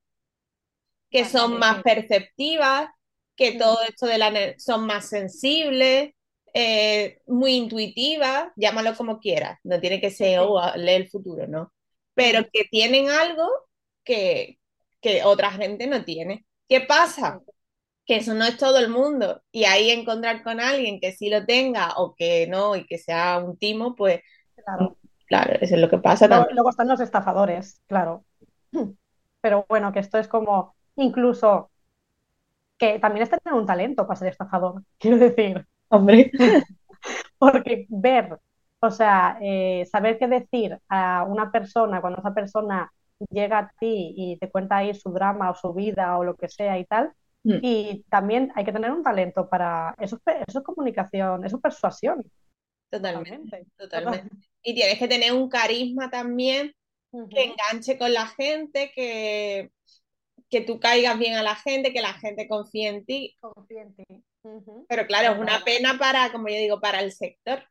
que 1.10 1.24
son 1.24 1.58
más 1.58 1.82
perceptivas, 1.82 2.88
que 3.36 3.52
Mm. 3.54 3.58
todo 3.58 3.78
esto 3.88 4.06
de 4.06 4.18
la 4.18 4.54
son 4.58 4.86
más 4.86 5.08
sensibles, 5.08 6.12
eh, 6.54 7.20
muy 7.26 7.52
intuitivas, 7.54 8.48
llámalo 8.56 8.94
como 8.96 9.20
quieras, 9.20 9.58
no 9.64 9.80
tiene 9.80 10.00
que 10.00 10.10
ser, 10.10 10.38
Sí. 10.38 10.44
oh, 10.46 10.58
a- 10.58 10.76
lee 10.76 10.92
el 10.94 11.08
futuro, 11.10 11.46
¿no? 11.46 11.72
Pero 12.14 12.46
que 12.52 12.64
tienen 12.70 13.10
algo 13.10 13.46
que, 14.04 14.58
que 15.00 15.22
otra 15.24 15.50
gente 15.52 15.86
no 15.86 16.04
tiene. 16.04 16.46
¿Qué 16.68 16.80
pasa? 16.80 17.40
Que 18.06 18.16
eso 18.16 18.34
no 18.34 18.44
es 18.44 18.56
todo 18.58 18.78
el 18.78 18.88
mundo. 18.88 19.42
Y 19.52 19.64
ahí 19.64 19.90
encontrar 19.90 20.42
con 20.44 20.60
alguien 20.60 21.00
que 21.00 21.12
sí 21.12 21.30
lo 21.30 21.44
tenga 21.46 21.94
o 21.98 22.14
que 22.14 22.46
no 22.48 22.76
y 22.76 22.86
que 22.86 22.98
sea 22.98 23.38
un 23.38 23.58
timo, 23.58 23.94
pues 23.96 24.20
Claro. 24.64 24.96
claro, 25.26 25.54
eso 25.60 25.74
es 25.74 25.80
lo 25.80 25.88
que 25.90 25.98
pasa 25.98 26.26
Luego, 26.28 26.70
están 26.70 26.88
los 26.88 27.00
estafadores, 27.00 27.80
claro. 27.86 28.24
Pero 29.40 29.66
bueno, 29.68 29.92
que 29.92 30.00
esto 30.00 30.18
es 30.18 30.28
como 30.28 30.75
incluso 30.96 31.70
que 32.78 32.98
también 32.98 33.22
es 33.22 33.30
tener 33.30 33.58
un 33.58 33.66
talento 33.66 34.06
para 34.06 34.18
ser 34.18 34.28
estafador, 34.28 34.82
quiero 34.98 35.18
decir. 35.18 35.66
Hombre. 35.88 36.30
Porque 37.38 37.86
ver, 37.88 38.38
o 38.80 38.90
sea, 38.90 39.38
eh, 39.40 39.86
saber 39.90 40.18
qué 40.18 40.26
decir 40.26 40.78
a 40.88 41.24
una 41.24 41.52
persona 41.52 42.00
cuando 42.00 42.18
esa 42.18 42.34
persona 42.34 42.90
llega 43.30 43.58
a 43.58 43.72
ti 43.78 44.14
y 44.16 44.38
te 44.38 44.50
cuenta 44.50 44.78
ahí 44.78 44.94
su 44.94 45.10
drama 45.10 45.50
o 45.50 45.54
su 45.54 45.72
vida 45.72 46.18
o 46.18 46.24
lo 46.24 46.36
que 46.36 46.48
sea 46.48 46.78
y 46.78 46.84
tal. 46.84 47.12
Mm. 47.44 47.58
Y 47.62 48.04
también 48.10 48.52
hay 48.54 48.64
que 48.64 48.72
tener 48.72 48.90
un 48.90 49.02
talento 49.02 49.48
para 49.48 49.94
eso, 49.98 50.18
eso 50.48 50.58
es 50.58 50.64
comunicación, 50.64 51.44
eso 51.44 51.56
es 51.56 51.62
persuasión. 51.62 52.24
Totalmente, 52.90 53.34
Totalmente. 53.40 53.66
totalmente. 53.76 54.36
Y 54.62 54.74
tienes 54.74 54.98
que 54.98 55.06
tener 55.06 55.32
un 55.32 55.48
carisma 55.48 56.10
también 56.10 56.74
que 57.30 57.44
enganche 57.44 57.96
con 57.96 58.12
la 58.12 58.26
gente, 58.26 58.90
que, 58.92 59.70
que 60.50 60.60
tú 60.60 60.78
caigas 60.78 61.18
bien 61.18 61.34
a 61.34 61.42
la 61.42 61.56
gente, 61.56 61.92
que 61.92 62.00
la 62.00 62.14
gente 62.14 62.48
confíe 62.48 62.88
en 62.88 63.04
ti. 63.04 63.36
Confía 63.40 63.82
en 63.82 63.94
ti. 63.94 64.04
Pero 64.88 65.06
claro, 65.06 65.34
es 65.34 65.38
una 65.40 65.64
pena 65.64 65.98
para, 65.98 66.30
como 66.30 66.48
yo 66.48 66.54
digo, 66.56 66.80
para 66.80 67.00
el 67.00 67.12
sector. 67.12 67.64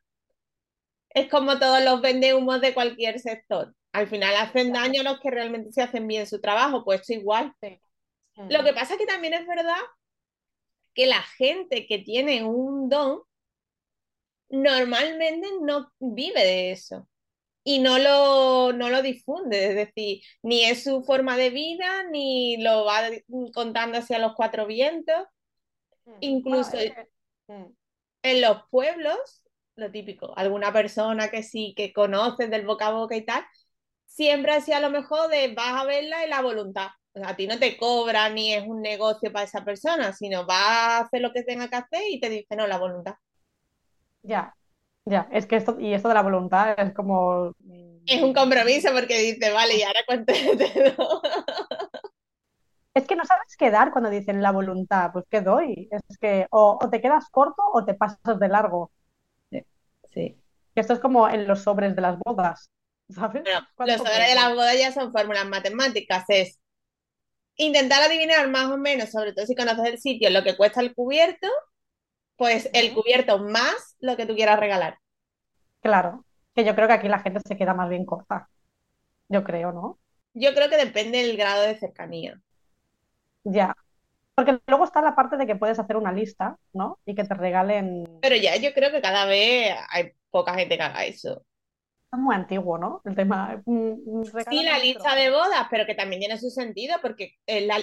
Es 1.10 1.28
como 1.30 1.58
todos 1.58 1.82
los 1.82 2.02
vendehumos 2.02 2.60
de 2.60 2.74
cualquier 2.74 3.18
sector. 3.18 3.74
Al 3.92 4.08
final 4.08 4.34
hacen 4.36 4.70
Claro. 4.70 4.86
daño 4.86 5.00
a 5.00 5.04
los 5.04 5.20
que 5.20 5.30
realmente 5.30 5.72
se 5.72 5.80
hacen 5.82 6.06
bien 6.06 6.26
su 6.26 6.40
trabajo, 6.40 6.84
pues 6.84 7.08
igual. 7.08 7.54
Lo 8.50 8.62
que 8.62 8.74
pasa 8.74 8.94
es 8.94 8.98
que 9.00 9.06
también 9.06 9.32
es 9.32 9.46
verdad 9.46 9.80
que 10.92 11.06
la 11.06 11.22
gente 11.22 11.86
que 11.86 11.98
tiene 11.98 12.44
un 12.44 12.90
don 12.90 13.22
normalmente 14.50 15.48
no 15.62 15.90
vive 15.98 16.40
de 16.44 16.72
eso 16.72 17.08
y 17.68 17.80
no 17.80 17.98
lo, 17.98 18.72
no 18.72 18.90
lo 18.90 19.02
difunde, 19.02 19.66
es 19.66 19.74
decir, 19.74 20.22
ni 20.42 20.62
es 20.64 20.84
su 20.84 21.02
forma 21.02 21.36
de 21.36 21.50
vida, 21.50 22.04
ni 22.12 22.58
lo 22.58 22.84
va 22.84 23.00
contando 23.52 23.98
hacia 23.98 24.20
los 24.20 24.34
cuatro 24.36 24.66
vientos. 24.66 25.16
Ujú. 26.04 26.16
incluso- 26.20 26.78
es 26.78 26.94
que- 26.94 27.08
Mm. 27.48 27.74
En 28.22 28.40
los 28.40 28.62
pueblos, 28.70 29.42
lo 29.74 29.90
típico, 29.90 30.32
alguna 30.36 30.72
persona 30.72 31.28
que 31.28 31.42
sí, 31.42 31.74
que 31.76 31.92
conoces 31.92 32.50
del 32.50 32.64
boca 32.66 32.86
a 32.88 32.92
boca 32.92 33.16
y 33.16 33.24
tal, 33.24 33.44
siempre 34.06 34.52
ha 34.52 34.60
sido 34.60 34.76
a 34.76 34.80
lo 34.80 34.90
mejor 34.90 35.28
de 35.28 35.52
vas 35.54 35.82
a 35.82 35.84
verla 35.84 36.24
y 36.24 36.28
la 36.28 36.42
voluntad. 36.42 36.88
O 37.14 37.18
sea, 37.18 37.30
a 37.30 37.36
ti 37.36 37.48
no 37.48 37.58
te 37.58 37.76
cobra 37.76 38.28
ni 38.30 38.52
es 38.54 38.64
un 38.66 38.80
negocio 38.80 39.32
para 39.32 39.44
esa 39.44 39.64
persona, 39.64 40.12
sino 40.12 40.46
va 40.46 40.58
a 40.58 40.98
hacer 41.00 41.20
lo 41.20 41.32
que 41.32 41.42
tenga 41.42 41.68
que 41.68 41.76
hacer 41.76 42.02
y 42.10 42.20
te 42.20 42.28
dice, 42.28 42.54
no, 42.56 42.66
la 42.68 42.78
voluntad. 42.78 43.14
Ya, 44.22 44.54
ya, 45.06 45.28
es 45.32 45.46
que 45.46 45.56
esto, 45.56 45.78
y 45.80 45.94
esto 45.94 46.08
de 46.08 46.14
la 46.14 46.22
voluntad 46.22 46.74
es 46.78 46.92
como... 46.94 47.52
mm, 47.60 47.96
Es 48.06 48.22
un 48.22 48.32
compromiso 48.34 48.90
porque 48.92 49.18
dice, 49.18 49.50
vale, 49.52 49.76
¿y 49.76 49.82
ahora 49.82 50.00
cuánto 50.06 50.32
te 50.32 50.94
doy? 50.96 51.20
Es 52.94 53.06
que 53.06 53.14
no 53.16 53.24
sabes 53.24 53.56
qué 53.56 53.70
dar 53.70 53.92
cuando 53.92 54.10
dicen 54.10 54.42
la 54.42 54.50
voluntad, 54.52 55.10
pues 55.12 55.24
qué 55.30 55.40
doy. 55.40 55.88
Es 55.92 56.18
que 56.18 56.46
o, 56.50 56.78
o 56.82 56.90
te 56.90 57.00
quedas 57.00 57.28
corto 57.30 57.62
o 57.72 57.84
te 57.84 57.94
pasas 57.94 58.38
de 58.40 58.48
largo. 58.48 58.90
Sí. 60.14 60.40
Que 60.74 60.80
esto 60.80 60.92
es 60.94 61.00
como 61.00 61.28
en 61.28 61.46
los 61.46 61.62
sobres 61.62 61.94
de 61.96 62.02
las 62.02 62.18
bodas, 62.18 62.70
¿sabes? 63.10 63.44
Bueno, 63.44 63.60
¿Cuánto 63.74 63.96
los 63.98 63.98
sobres 63.98 64.28
de 64.28 64.34
las 64.34 64.54
bodas 64.54 64.78
ya 64.78 64.92
son 64.92 65.12
fórmulas 65.12 65.46
matemáticas, 65.46 66.24
es 66.28 66.58
intentar 67.56 68.02
adivinar 68.02 68.48
más 68.48 68.70
o 68.70 68.78
menos, 68.78 69.10
sobre 69.10 69.32
todo 69.32 69.46
si 69.46 69.54
conoces 69.54 69.84
el 69.86 69.98
sitio, 69.98 70.30
lo 70.30 70.42
que 70.44 70.56
cuesta 70.56 70.80
el 70.80 70.94
cubierto, 70.94 71.48
pues 72.36 72.70
el 72.72 72.94
cubierto 72.94 73.38
más 73.38 73.96
lo 74.00 74.16
que 74.16 74.26
tú 74.26 74.34
quieras 74.34 74.60
regalar. 74.60 74.98
Claro, 75.80 76.24
que 76.54 76.64
yo 76.64 76.74
creo 76.74 76.86
que 76.86 76.94
aquí 76.94 77.08
la 77.08 77.20
gente 77.20 77.40
se 77.46 77.56
queda 77.56 77.74
más 77.74 77.88
bien 77.88 78.04
corta. 78.04 78.48
Yo 79.28 79.42
creo, 79.44 79.72
¿no? 79.72 79.98
Yo 80.34 80.54
creo 80.54 80.68
que 80.68 80.76
depende 80.76 81.22
del 81.22 81.36
grado 81.36 81.62
de 81.62 81.78
cercanía. 81.78 82.40
Ya. 83.44 83.74
Porque 84.34 84.58
luego 84.66 84.84
está 84.84 85.00
la 85.00 85.16
parte 85.16 85.36
de 85.36 85.46
que 85.46 85.56
puedes 85.56 85.78
hacer 85.78 85.96
una 85.96 86.12
lista, 86.12 86.58
¿no? 86.74 86.98
Y 87.06 87.14
que 87.14 87.24
te 87.24 87.34
regalen. 87.34 88.18
Pero 88.20 88.36
ya 88.36 88.56
yo 88.56 88.74
creo 88.74 88.90
que 88.90 89.00
cada 89.00 89.24
vez 89.24 89.74
hay 89.88 90.12
poca 90.30 90.54
gente 90.54 90.76
que 90.76 90.82
haga 90.82 91.04
eso. 91.06 91.42
Es 92.16 92.22
muy 92.22 92.34
antiguo, 92.34 92.78
¿no? 92.78 93.02
El 93.04 93.14
tema. 93.14 93.62
mm, 93.66 93.72
mm, 94.20 94.24
Sí, 94.48 94.62
la 94.62 94.78
lista 94.78 95.14
de 95.14 95.30
bodas, 95.30 95.66
pero 95.70 95.86
que 95.86 95.94
también 95.94 96.20
tiene 96.20 96.38
su 96.38 96.50
sentido 96.50 96.96
porque 97.02 97.32
la- 97.46 97.82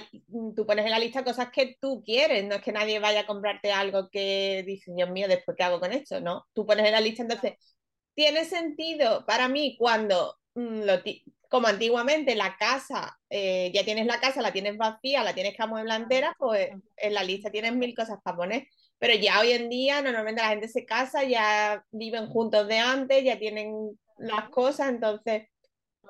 tú 0.55 0.65
pones 0.65 0.85
en 0.85 0.91
la 0.91 0.99
lista 0.99 1.23
cosas 1.23 1.49
que 1.51 1.77
tú 1.79 2.03
quieres, 2.05 2.43
no 2.45 2.55
es 2.55 2.61
que 2.61 2.71
nadie 2.71 2.99
vaya 2.99 3.21
a 3.21 3.25
comprarte 3.27 3.71
algo 3.71 4.09
que 4.09 4.63
dice, 4.65 4.91
Dios 4.95 5.09
mío, 5.09 5.27
después 5.27 5.55
qué 5.57 5.63
hago 5.63 5.79
con 5.79 5.91
esto, 5.93 6.19
¿no? 6.21 6.45
Tú 6.53 6.65
pones 6.65 6.85
en 6.85 6.91
la 6.93 7.01
lista, 7.01 7.23
entonces, 7.23 7.53
tiene 8.15 8.45
sentido 8.45 9.25
para 9.25 9.47
mí 9.47 9.75
cuando, 9.79 10.35
mm, 10.55 10.83
lo 10.83 10.93
como 11.49 11.67
antiguamente, 11.67 12.35
la 12.35 12.57
casa, 12.57 13.19
eh, 13.29 13.71
ya 13.73 13.83
tienes 13.85 14.07
la 14.07 14.19
casa, 14.19 14.41
la 14.41 14.51
tienes 14.53 14.75
vacía, 14.77 15.23
la 15.23 15.33
tienes 15.35 15.55
que 15.55 15.61
amueblar 15.63 16.01
entera, 16.01 16.35
pues 16.39 16.69
en 16.97 17.13
la 17.13 17.23
lista 17.23 17.51
tienes 17.51 17.73
mil 17.75 17.93
cosas 17.95 18.17
para 18.23 18.37
poner. 18.37 18.67
Pero 18.97 19.13
ya 19.15 19.39
hoy 19.39 19.51
en 19.51 19.69
día, 19.69 20.01
normalmente 20.01 20.41
la 20.41 20.49
gente 20.49 20.67
se 20.67 20.85
casa, 20.85 21.23
ya 21.23 21.85
viven 21.91 22.27
juntos 22.27 22.67
de 22.67 22.79
antes, 22.79 23.23
ya 23.23 23.37
tienen 23.37 23.99
las 24.27 24.49
cosas, 24.49 24.89
entonces 24.89 25.49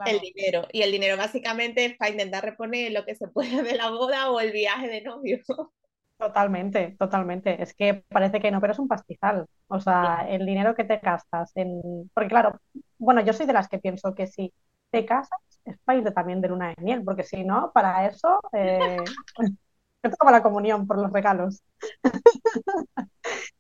el 0.06 0.20
dinero. 0.20 0.68
Y 0.72 0.82
el 0.82 0.92
dinero 0.92 1.18
básicamente 1.18 1.86
es 1.86 1.98
para 1.98 2.12
intentar 2.12 2.44
reponer 2.44 2.92
lo 2.92 3.06
que 3.06 3.16
se 3.16 3.28
pueda 3.28 3.62
de 3.62 3.76
la 3.76 3.90
boda 3.90 4.32
o 4.32 4.40
el 4.40 4.52
viaje 4.52 4.88
de 4.88 5.02
novio. 5.02 5.40
Totalmente, 6.18 6.96
totalmente. 6.98 7.62
Es 7.62 7.74
que 7.74 8.06
parece 8.08 8.40
que 8.40 8.50
no, 8.50 8.62
pero 8.62 8.72
es 8.72 8.80
un 8.80 8.88
pastizal. 8.88 9.46
O 9.68 9.82
sea, 9.82 10.26
el 10.30 10.46
dinero 10.46 10.74
que 10.74 10.86
te 10.86 10.98
gastas 10.98 11.52
en... 11.56 12.10
Porque 12.14 12.30
claro, 12.30 12.62
bueno, 12.98 13.20
yo 13.22 13.34
soy 13.34 13.46
de 13.46 13.52
las 13.52 13.68
que 13.68 13.80
pienso 13.80 14.16
que 14.16 14.28
si 14.28 14.54
te 14.90 15.06
casas 15.06 15.38
es 15.66 15.78
para 15.84 15.98
irte 15.98 16.12
también 16.12 16.40
de 16.40 16.48
luna 16.48 16.70
de 16.70 16.82
miel, 16.82 17.04
porque 17.04 17.24
si 17.24 17.44
no, 17.44 17.72
para 17.74 18.08
eso, 18.08 18.40
eh, 18.54 18.98
Yo 20.04 20.12
toma 20.12 20.32
la 20.32 20.44
comunión 20.44 20.86
por 20.86 20.98
los 20.98 21.12
regalos. 21.12 21.64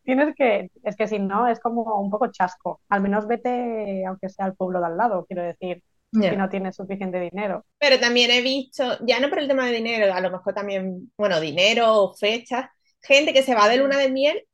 Tienes 0.03 0.35
que, 0.35 0.69
es 0.83 0.95
que 0.97 1.07
si 1.07 1.19
no, 1.19 1.47
es 1.47 1.59
como 1.59 2.01
un 2.01 2.11
poco 2.11 2.29
chasco. 2.31 2.81
Al 2.89 3.01
menos 3.01 3.27
vete, 3.27 4.05
aunque 4.05 4.29
sea 4.29 4.45
al 4.45 4.55
pueblo 4.55 4.79
de 4.79 4.87
al 4.87 4.97
lado, 4.97 5.25
quiero 5.25 5.43
decir, 5.43 5.81
si 6.11 6.35
no 6.35 6.49
tienes 6.49 6.75
suficiente 6.75 7.19
dinero. 7.19 7.65
Pero 7.79 7.99
también 7.99 8.29
he 8.31 8.41
visto, 8.41 8.97
ya 9.05 9.19
no 9.19 9.29
por 9.29 9.39
el 9.39 9.47
tema 9.47 9.65
de 9.65 9.73
dinero, 9.73 10.13
a 10.13 10.21
lo 10.21 10.31
mejor 10.31 10.53
también, 10.53 11.11
bueno, 11.17 11.39
dinero 11.39 12.03
o 12.03 12.13
fechas, 12.13 12.69
gente 13.01 13.33
que 13.33 13.43
se 13.43 13.55
va 13.55 13.69
de 13.69 13.77
luna 13.77 13.97
de 13.97 14.11
miel 14.11 14.45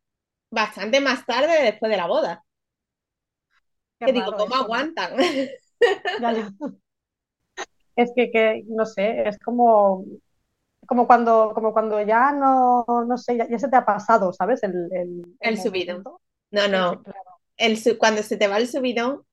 bastante 0.51 1.01
más 1.01 1.25
tarde 1.25 1.51
de 1.51 1.63
después 1.63 1.89
de 1.89 1.97
la 1.97 2.07
boda. 2.07 2.43
Qué 3.99 4.05
Que 4.05 4.13
digo, 4.13 4.35
¿cómo 4.35 4.55
eso, 4.55 4.63
¿no? 4.63 4.63
aguantan? 4.63 5.13
Ya, 6.17 6.31
ya. 6.31 6.53
Es 7.95 8.11
que, 8.15 8.31
que, 8.31 8.63
no 8.67 8.85
sé, 8.85 9.27
es 9.27 9.37
como, 9.39 10.05
como 10.89 11.07
cuando, 11.07 11.53
como 11.55 11.73
cuando 11.73 12.01
ya 12.03 12.33
no, 12.33 12.85
no 13.07 13.17
sé, 13.19 13.37
ya, 13.37 13.47
ya 13.49 13.59
se 13.59 13.69
te 13.69 13.77
ha 13.77 13.85
pasado, 13.85 14.33
¿sabes? 14.33 14.63
El, 14.63 14.73
el, 14.93 15.23
El 15.41 15.57
el 15.57 15.57
subidón. 15.57 16.07
No, 16.51 16.67
no, 16.67 17.05
el 17.57 17.77
su- 17.79 17.97
cuando 17.97 18.23
se 18.23 18.37
te 18.37 18.47
va 18.47 18.57
el 18.57 18.67
subidón, 18.67 19.23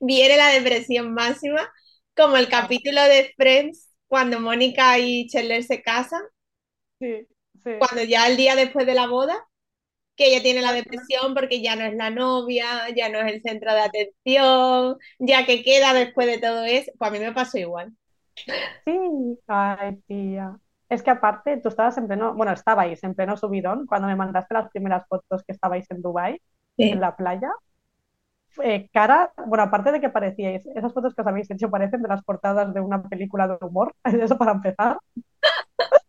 viene 0.00 0.36
la 0.38 0.48
depresión 0.50 1.14
máxima, 1.14 1.72
como 2.16 2.36
el 2.36 2.48
capítulo 2.48 3.02
de 3.04 3.32
Friends, 3.36 3.88
cuando 4.08 4.40
Mónica 4.40 4.98
y 5.00 5.28
Chandler 5.28 5.64
se 5.64 5.82
casan, 5.82 6.22
Sí, 7.00 7.26
sí. 7.64 7.72
cuando 7.78 8.02
ya 8.04 8.26
el 8.28 8.36
día 8.36 8.56
después 8.56 8.86
de 8.86 8.94
la 8.94 9.06
boda, 9.06 9.36
que 10.16 10.28
ella 10.28 10.42
tiene 10.42 10.62
la 10.62 10.72
depresión 10.74 11.34
porque 11.34 11.62
ya 11.62 11.76
no 11.76 11.84
es 11.84 11.94
la 11.96 12.10
novia, 12.10 12.88
ya 12.96 13.08
no 13.10 13.20
es 13.20 13.32
el 13.34 13.42
centro 13.42 13.72
de 13.74 13.80
atención, 13.82 14.98
ya 15.20 15.46
que 15.46 15.62
queda 15.64 15.94
después 15.94 16.26
de 16.28 16.38
todo 16.40 16.64
eso, 16.64 16.92
pues 16.98 17.10
a 17.10 17.12
mí 17.12 17.20
me 17.20 17.32
pasó 17.34 17.58
igual. 17.58 17.92
Sí, 18.84 18.92
ay, 19.46 19.96
tía. 20.06 20.58
Es 20.88 21.02
que 21.02 21.10
aparte, 21.10 21.58
tú 21.58 21.68
estabas 21.68 21.98
en 21.98 22.06
pleno, 22.08 22.34
bueno, 22.34 22.52
estabais 22.52 23.02
en 23.04 23.14
pleno 23.14 23.36
subidón 23.36 23.86
cuando 23.86 24.08
me 24.08 24.16
mandaste 24.16 24.54
las 24.54 24.70
primeras 24.70 25.06
fotos 25.06 25.42
que 25.44 25.52
estabais 25.52 25.90
en 25.90 26.02
Dubái, 26.02 26.40
Sí. 26.76 26.84
en 26.90 27.00
la 27.00 27.14
playa. 27.16 27.50
Eh, 28.62 28.88
cara, 28.92 29.32
bueno, 29.46 29.64
aparte 29.64 29.92
de 29.92 30.00
que 30.00 30.08
parecíais, 30.10 30.66
esas 30.74 30.92
fotos 30.92 31.14
que 31.14 31.20
os 31.22 31.26
habéis 31.28 31.50
hecho 31.50 31.70
parecen 31.70 32.02
de 32.02 32.08
las 32.08 32.22
portadas 32.24 32.72
de 32.74 32.80
una 32.80 33.02
película 33.02 33.46
de 33.46 33.58
humor, 33.60 33.94
eso 34.04 34.38
para 34.38 34.52
empezar. 34.52 34.98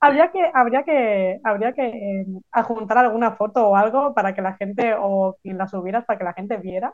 Habría 0.00 0.32
que, 0.32 0.40
habría 0.52 0.82
que, 0.82 1.40
habría 1.44 1.72
que 1.72 1.86
eh, 1.86 2.26
adjuntar 2.50 2.98
alguna 2.98 3.36
foto 3.36 3.68
o 3.68 3.76
algo 3.76 4.14
para 4.14 4.34
que 4.34 4.42
la 4.42 4.54
gente, 4.56 4.94
o 4.98 5.36
quien 5.42 5.58
la 5.58 5.68
subieras 5.68 6.04
para 6.04 6.18
que 6.18 6.24
la 6.24 6.32
gente 6.32 6.56
viera, 6.56 6.92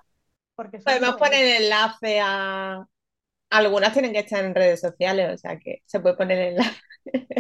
porque 0.55 0.79
Podemos 0.79 1.17
poner 1.17 1.63
enlace 1.63 2.21
a... 2.21 2.85
Algunas 3.51 3.93
tienen 3.95 4.13
que 4.13 4.21
estar 4.21 4.45
en 4.45 4.55
redes 4.55 4.81
sociales, 4.81 5.35
o 5.35 5.39
sea 5.39 5.59
que 5.59 5.83
se 5.87 6.01
puede 6.01 6.17
poner 6.17 6.39
enlace. 6.39 6.81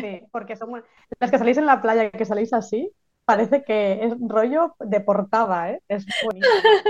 Sí, 0.00 0.22
porque 0.30 0.56
son 0.56 0.82
las 1.20 1.30
que 1.30 1.38
salís 1.38 1.56
en 1.58 1.66
la 1.66 1.82
playa 1.82 2.04
y 2.04 2.10
que 2.12 2.24
salís 2.24 2.52
así, 2.52 2.92
parece 3.24 3.64
que 3.64 4.04
es 4.04 4.14
rollo 4.20 4.76
de 4.80 5.00
portada, 5.00 5.72
¿eh? 5.72 5.82
Es 5.88 6.06
buenísimo. 6.20 6.82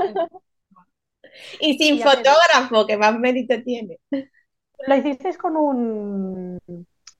Y 1.60 1.78
sin 1.78 1.98
Y 1.98 2.00
fotógrafo, 2.00 2.86
que 2.86 2.96
más 2.96 3.18
mérito 3.18 3.54
tiene. 3.64 3.98
La 4.86 4.96
hicisteis 4.96 5.38
con 5.38 5.56
un, 5.56 6.58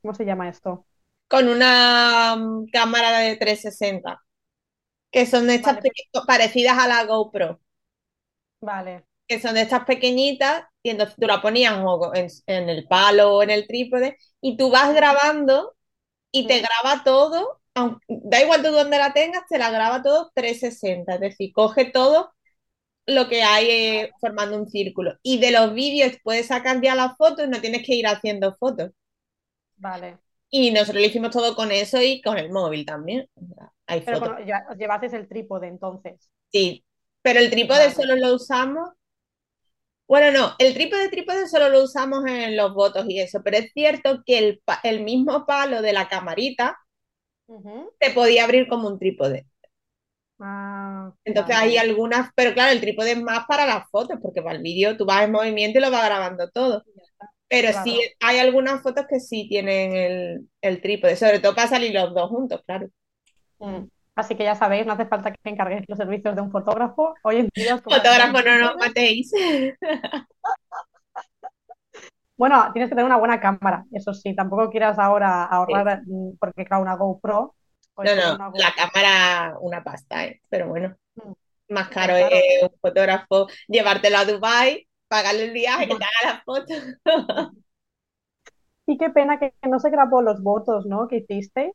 ¿cómo 0.02 0.14
se 0.14 0.24
llama 0.24 0.48
esto? 0.48 0.86
Con 1.28 1.48
una 1.48 2.36
mm, 2.36 2.66
cámara 2.72 3.18
de 3.20 3.36
360, 3.36 4.20
que 5.12 5.26
son 5.26 5.50
estas 5.50 5.78
Vale, 5.78 5.82
peque- 5.82 6.04
parecidas 6.26 6.78
a 6.78 6.88
la 6.88 7.04
GoPro, 7.06 7.60
Vale, 8.60 9.07
que 9.28 9.40
son 9.40 9.54
de 9.54 9.62
estas 9.62 9.84
pequeñitas, 9.84 10.64
y 10.82 10.90
entonces 10.90 11.16
tú 11.18 11.26
la 11.26 11.42
ponías 11.42 11.74
o 11.84 12.12
en, 12.14 12.28
en 12.46 12.68
el 12.70 12.86
palo 12.88 13.36
o 13.36 13.42
en 13.42 13.50
el 13.50 13.66
trípode, 13.66 14.16
y 14.40 14.56
tú 14.56 14.70
vas 14.70 14.94
grabando 14.94 15.74
y 16.32 16.46
te 16.48 16.60
Mm. 16.60 16.62
graba 16.62 17.04
todo, 17.04 17.60
da 18.08 18.42
igual 18.42 18.62
tú 18.62 18.70
dónde 18.72 18.98
la 18.98 19.12
tengas, 19.14 19.44
te 19.48 19.58
la 19.58 19.70
graba 19.70 20.02
todo 20.02 20.30
360, 20.34 21.14
es 21.16 21.20
decir, 21.20 21.52
coge 21.54 21.86
todo 21.86 22.32
lo 23.06 23.28
que 23.28 23.42
hay 23.42 23.66
eh, 23.70 24.12
formando 24.20 24.56
un 24.56 24.68
círculo. 24.68 25.16
Y 25.22 25.38
de 25.40 25.50
los 25.52 25.74
vídeos 25.74 26.14
puedes 26.22 26.46
sacar 26.48 26.80
ya 26.82 26.94
las 26.94 27.16
fotos, 27.16 27.48
no 27.48 27.60
tienes 27.60 27.84
que 27.86 27.94
ir 27.96 28.06
haciendo 28.06 28.56
fotos. 28.56 28.90
vale. 29.76 30.18
Y 30.50 30.70
nosotros 30.72 30.96
lo 31.02 31.06
hicimos 31.08 31.30
todo 31.30 31.54
con 31.56 31.70
eso 31.72 32.00
y 32.02 32.20
con 32.22 32.38
el 32.38 32.50
móvil 32.50 32.84
también. 32.86 33.28
Hay 33.86 34.02
Pero 34.04 34.18
fotos. 34.18 34.34
ya, 34.48 34.58
os 34.70 34.76
llevasteis 34.78 35.12
el 35.14 35.28
trípode 35.28 35.66
entonces. 35.68 36.30
Sí, 36.52 36.84
pero 37.22 37.40
el 37.40 37.50
trípode 37.50 37.90
Vale. 37.90 37.94
solo 37.94 38.16
lo 38.16 38.34
usamos. 38.34 38.90
Bueno, 40.08 40.32
no, 40.32 40.54
el 40.58 40.72
trípode 40.72 41.10
trípode 41.10 41.46
solo 41.48 41.68
lo 41.68 41.84
usamos 41.84 42.24
en 42.26 42.56
los 42.56 42.72
votos 42.72 43.04
y 43.08 43.20
eso, 43.20 43.42
pero 43.44 43.58
es 43.58 43.70
cierto 43.74 44.22
que 44.24 44.58
el, 44.82 45.00
mismo 45.02 45.44
palo 45.44 45.82
de 45.82 45.92
la 45.92 46.08
camarita 46.08 46.78
Ujú. 47.46 47.90
se 48.00 48.10
podía 48.12 48.44
abrir 48.44 48.68
como 48.68 48.88
un 48.88 48.98
trípode. 48.98 49.46
Ah, 50.40 51.12
Entonces 51.24 51.54
hay 51.54 51.76
algunas, 51.76 52.30
pero 52.34 52.54
claro, 52.54 52.72
el 52.72 52.80
trípode 52.80 53.12
es 53.12 53.22
más 53.22 53.44
para 53.46 53.66
las 53.66 53.90
fotos, 53.90 54.18
porque 54.22 54.40
para 54.40 54.56
el 54.56 54.62
vídeo 54.62 54.96
tú 54.96 55.04
vas 55.04 55.24
en 55.24 55.32
movimiento 55.32 55.78
y 55.78 55.82
lo 55.82 55.90
vas 55.90 56.06
grabando 56.06 56.48
todo. 56.50 56.84
Pero 57.48 57.70
Claro. 57.70 57.84
sí 57.84 58.00
hay 58.20 58.38
algunas 58.38 58.82
fotos 58.82 59.06
que 59.10 59.20
sí 59.20 59.46
tienen 59.48 59.94
el, 59.94 60.48
el 60.62 60.80
trípode, 60.80 61.16
sobre 61.16 61.40
todo 61.40 61.54
para 61.54 61.68
salir 61.68 61.92
los 61.92 62.14
dos 62.14 62.30
juntos, 62.30 62.62
claro. 62.64 62.88
Mm. 63.58 63.88
Así 64.18 64.34
que 64.34 64.42
ya 64.42 64.56
sabéis, 64.56 64.84
no 64.84 64.94
hace 64.94 65.06
falta 65.06 65.30
que 65.30 65.38
encarguéis 65.48 65.84
los 65.86 65.96
servicios 65.96 66.34
de 66.34 66.42
un 66.42 66.50
fotógrafo. 66.50 67.14
Hoy 67.22 67.36
en 67.36 67.48
día 67.54 67.78
Fotógrafo, 67.78 68.42
no 68.42 68.58
nos 68.58 68.76
matéis. 68.76 69.30
Bueno, 72.36 72.68
tienes 72.72 72.88
que 72.88 72.96
tener 72.96 73.04
una 73.04 73.16
buena 73.16 73.40
cámara, 73.40 73.84
eso 73.92 74.12
sí, 74.14 74.34
tampoco 74.34 74.70
quieras 74.70 74.98
ahora 74.98 75.44
ahorrar, 75.44 76.02
mm, 76.04 76.36
porque 76.38 76.64
claro, 76.64 76.82
una 76.82 76.96
GoPro, 76.96 77.54
pues 77.94 78.16
No, 78.16 78.38
no, 78.38 78.48
una 78.48 78.58
la 78.58 78.74
cámara, 78.74 79.56
una 79.60 79.82
pasta, 79.84 80.24
¿eh? 80.24 80.40
Pero 80.48 80.68
bueno, 80.68 80.96
mm, 81.16 81.32
más 81.72 81.88
caro 81.88 82.14
claro, 82.14 82.34
es 82.34 82.62
un 82.62 82.78
fotógrafo, 82.80 83.46
llevártelo 83.66 84.18
a 84.18 84.24
Dubái, 84.24 84.88
pagarle 85.08 85.44
el 85.44 85.52
viaje, 85.52 85.88
que 85.88 85.96
te 85.96 86.04
haga 86.04 86.32
las 86.32 86.44
fotos. 86.44 86.76
y 88.86 88.98
qué 88.98 89.10
pena 89.10 89.38
que 89.38 89.52
no 89.68 89.78
se 89.78 89.90
grabó 89.90 90.22
los 90.22 90.42
votos, 90.42 90.86
¿no? 90.86 91.06
Que 91.06 91.18
hiciste, 91.18 91.72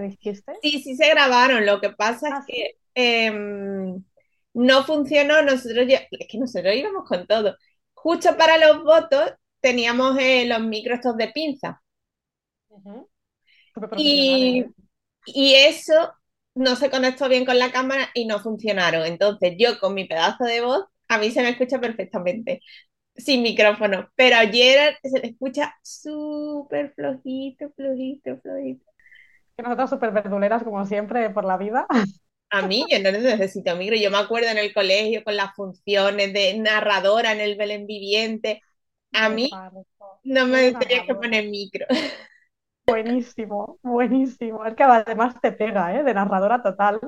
me 0.00 0.02
dijiste. 0.08 0.52
Sí, 0.62 0.80
sí 0.82 0.96
se 0.96 1.08
grabaron, 1.10 1.66
lo 1.66 1.80
que 1.80 1.90
pasa 1.90 2.28
Ah, 2.28 2.40
es 2.40 2.42
sí. 2.46 2.52
que 2.54 2.78
em, 2.94 4.04
no 4.54 4.84
funcionó, 4.84 5.42
nosotros, 5.42 5.86
es 5.88 6.26
que 6.28 6.38
nosotros 6.38 6.74
íbamos 6.74 7.04
con 7.08 7.26
todo. 7.26 7.56
Justo 7.94 8.36
para 8.36 8.58
los 8.58 8.82
votos 8.84 9.32
teníamos 9.60 10.16
eh, 10.18 10.46
los 10.46 10.60
micros 10.62 10.96
estos 10.98 11.16
de 11.16 11.28
pinza 11.28 11.82
y, 13.94 14.64
¿eh? 14.64 14.70
y 15.26 15.54
eso 15.54 16.12
no 16.54 16.76
se 16.76 16.90
conectó 16.90 17.28
bien 17.28 17.44
con 17.44 17.58
la 17.58 17.72
cámara 17.72 18.10
y 18.14 18.26
no 18.26 18.40
funcionaron. 18.40 19.06
Entonces 19.06 19.54
yo 19.58 19.78
con 19.80 19.94
mi 19.94 20.06
pedazo 20.06 20.44
de 20.44 20.62
voz, 20.62 20.86
a 21.08 21.18
mí 21.18 21.30
se 21.30 21.42
me 21.42 21.50
escucha 21.50 21.80
perfectamente, 21.80 22.60
sin 23.16 23.42
micrófono, 23.44 24.10
pero 24.16 24.38
ayer 24.38 24.96
se 25.04 25.20
le 25.20 25.28
escucha 25.30 25.76
súper 25.84 26.94
flojito, 26.94 27.72
flojito, 27.76 28.40
flojito. 28.42 28.85
Que 29.56 29.62
nosotras 29.62 29.90
súper 29.90 30.10
verduleras, 30.12 30.62
como 30.62 30.84
siempre, 30.84 31.30
por 31.30 31.44
la 31.44 31.56
vida. 31.56 31.86
A 32.50 32.62
mí 32.62 32.84
yo 32.90 33.00
no 33.00 33.10
necesito 33.10 33.74
micro. 33.74 33.96
Yo 33.96 34.10
me 34.10 34.18
acuerdo 34.18 34.48
en 34.48 34.58
el 34.58 34.72
colegio 34.74 35.24
con 35.24 35.34
las 35.34 35.54
funciones 35.54 36.32
de 36.32 36.58
narradora 36.58 37.32
en 37.32 37.40
el 37.40 37.56
Belén 37.56 37.86
Viviente. 37.86 38.62
A 39.12 39.28
mí 39.28 39.50
no 40.24 40.46
me 40.46 40.58
de 40.58 40.72
tenías 40.72 41.06
que 41.06 41.14
poner 41.14 41.48
micro. 41.48 41.86
Buenísimo, 42.86 43.78
buenísimo. 43.82 44.64
Es 44.64 44.76
que 44.76 44.84
además 44.84 45.34
te 45.40 45.52
pega, 45.52 45.96
¿eh? 45.96 46.04
De 46.04 46.14
narradora 46.14 46.62
total. 46.62 47.00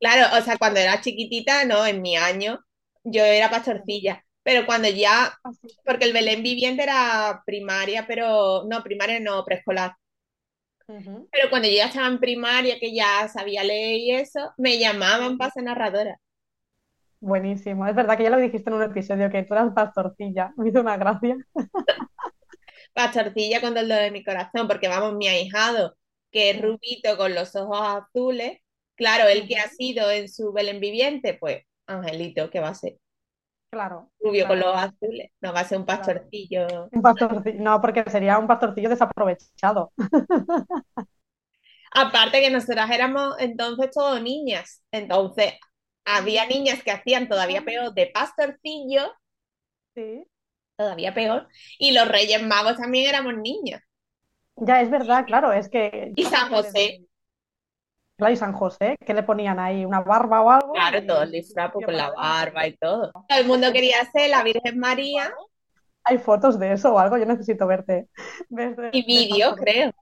Claro, 0.00 0.36
o 0.38 0.42
sea, 0.42 0.56
cuando 0.56 0.80
era 0.80 1.00
chiquitita, 1.00 1.64
no, 1.64 1.86
en 1.86 2.00
mi 2.00 2.16
año, 2.16 2.58
yo 3.04 3.22
era 3.22 3.50
pastorcilla. 3.50 4.24
Pero 4.42 4.64
cuando 4.64 4.88
ya, 4.88 5.38
Así. 5.42 5.68
porque 5.84 6.06
el 6.06 6.12
Belén 6.12 6.42
Viviente 6.42 6.82
era 6.82 7.42
primaria, 7.44 8.06
pero 8.06 8.64
no, 8.68 8.82
primaria 8.82 9.20
no, 9.20 9.44
preescolar. 9.44 9.92
Pero 10.86 11.50
cuando 11.50 11.68
yo 11.68 11.74
ya 11.74 11.86
estaba 11.86 12.06
en 12.06 12.20
primaria, 12.20 12.78
que 12.78 12.94
ya 12.94 13.28
sabía 13.28 13.64
leer 13.64 13.96
y 13.96 14.10
eso, 14.12 14.52
me 14.56 14.78
llamaban 14.78 15.36
para 15.36 15.50
ser 15.50 15.64
narradora. 15.64 16.20
Buenísimo. 17.20 17.86
Es 17.86 17.94
verdad 17.94 18.16
que 18.16 18.22
ya 18.24 18.30
lo 18.30 18.38
dijiste 18.38 18.70
en 18.70 18.76
un 18.76 18.82
episodio 18.82 19.30
que 19.30 19.42
tú 19.42 19.54
eras 19.54 19.72
pastorcilla. 19.74 20.52
Me 20.56 20.68
hizo 20.68 20.80
una 20.80 20.96
gracia. 20.96 21.36
Pastorcilla 22.92 23.60
con 23.60 23.74
dolor 23.74 23.98
de 23.98 24.10
mi 24.10 24.22
corazón, 24.24 24.68
porque 24.68 24.88
vamos, 24.88 25.14
mi 25.14 25.26
ahijado, 25.26 25.96
que 26.30 26.50
es 26.50 26.62
rubito 26.62 27.16
con 27.16 27.34
los 27.34 27.54
ojos 27.56 27.80
azules, 27.80 28.60
claro, 28.94 29.28
él 29.28 29.46
que 29.48 29.56
ha 29.56 29.68
sido 29.68 30.10
en 30.10 30.28
su 30.28 30.52
Belén 30.52 30.80
Viviente, 30.80 31.34
pues 31.34 31.64
Angelito, 31.86 32.48
que 32.48 32.60
va 32.60 32.68
a 32.68 32.74
ser 32.74 32.96
Claro, 33.76 34.10
rubio 34.20 34.46
con 34.46 34.58
los 34.58 34.74
azules, 34.74 35.30
no 35.40 35.52
va 35.52 35.60
a 35.60 35.64
ser 35.64 35.78
un 35.78 35.84
claro. 35.84 36.00
pastorcillo. 36.02 36.88
Un 36.92 37.02
pastorcillo. 37.02 37.62
No, 37.62 37.80
porque 37.80 38.04
sería 38.10 38.38
un 38.38 38.46
pastorcillo 38.46 38.88
desaprovechado. 38.88 39.92
Aparte 41.92 42.40
que 42.40 42.50
nosotras 42.50 42.90
éramos 42.90 43.34
entonces 43.38 43.90
todos 43.92 44.20
niñas, 44.22 44.82
entonces 44.92 45.54
había 46.04 46.46
niñas 46.46 46.82
que 46.82 46.90
hacían 46.92 47.28
todavía 47.28 47.64
peor 47.64 47.92
de 47.94 48.06
pastorcillo, 48.06 49.12
Sí. 49.94 50.26
todavía 50.76 51.14
peor, 51.14 51.48
y 51.78 51.92
los 51.92 52.08
Reyes 52.08 52.42
Magos 52.42 52.76
también 52.76 53.08
éramos 53.08 53.34
niños. 53.36 53.80
Ya 54.56 54.80
es 54.80 54.90
verdad, 54.90 55.26
claro, 55.26 55.52
es 55.52 55.68
que. 55.68 56.12
Y 56.16 56.24
San 56.24 56.48
José. 56.50 57.05
Claro, 58.16 58.32
y 58.32 58.36
San 58.36 58.52
José, 58.54 58.96
que 59.04 59.12
le 59.12 59.22
ponían 59.22 59.58
ahí 59.58 59.84
una 59.84 60.00
barba 60.00 60.40
o 60.40 60.50
algo. 60.50 60.72
Claro, 60.72 61.04
todo 61.04 61.22
el 61.22 61.32
disfraz 61.32 61.72
con 61.72 61.94
la 61.94 62.10
barba 62.10 62.66
y 62.66 62.76
todo. 62.76 63.12
Todo 63.12 63.38
el 63.38 63.46
mundo 63.46 63.70
quería 63.72 64.02
ser 64.10 64.30
la 64.30 64.42
Virgen 64.42 64.78
María. 64.78 65.32
¿Hay 66.04 66.18
fotos 66.18 66.58
de 66.58 66.72
eso 66.72 66.94
o 66.94 66.98
algo? 66.98 67.18
Yo 67.18 67.26
necesito 67.26 67.66
verte. 67.66 68.08
verte- 68.48 68.90
Y 68.92 69.04
vídeos, 69.04 69.54
creo. 69.56 69.92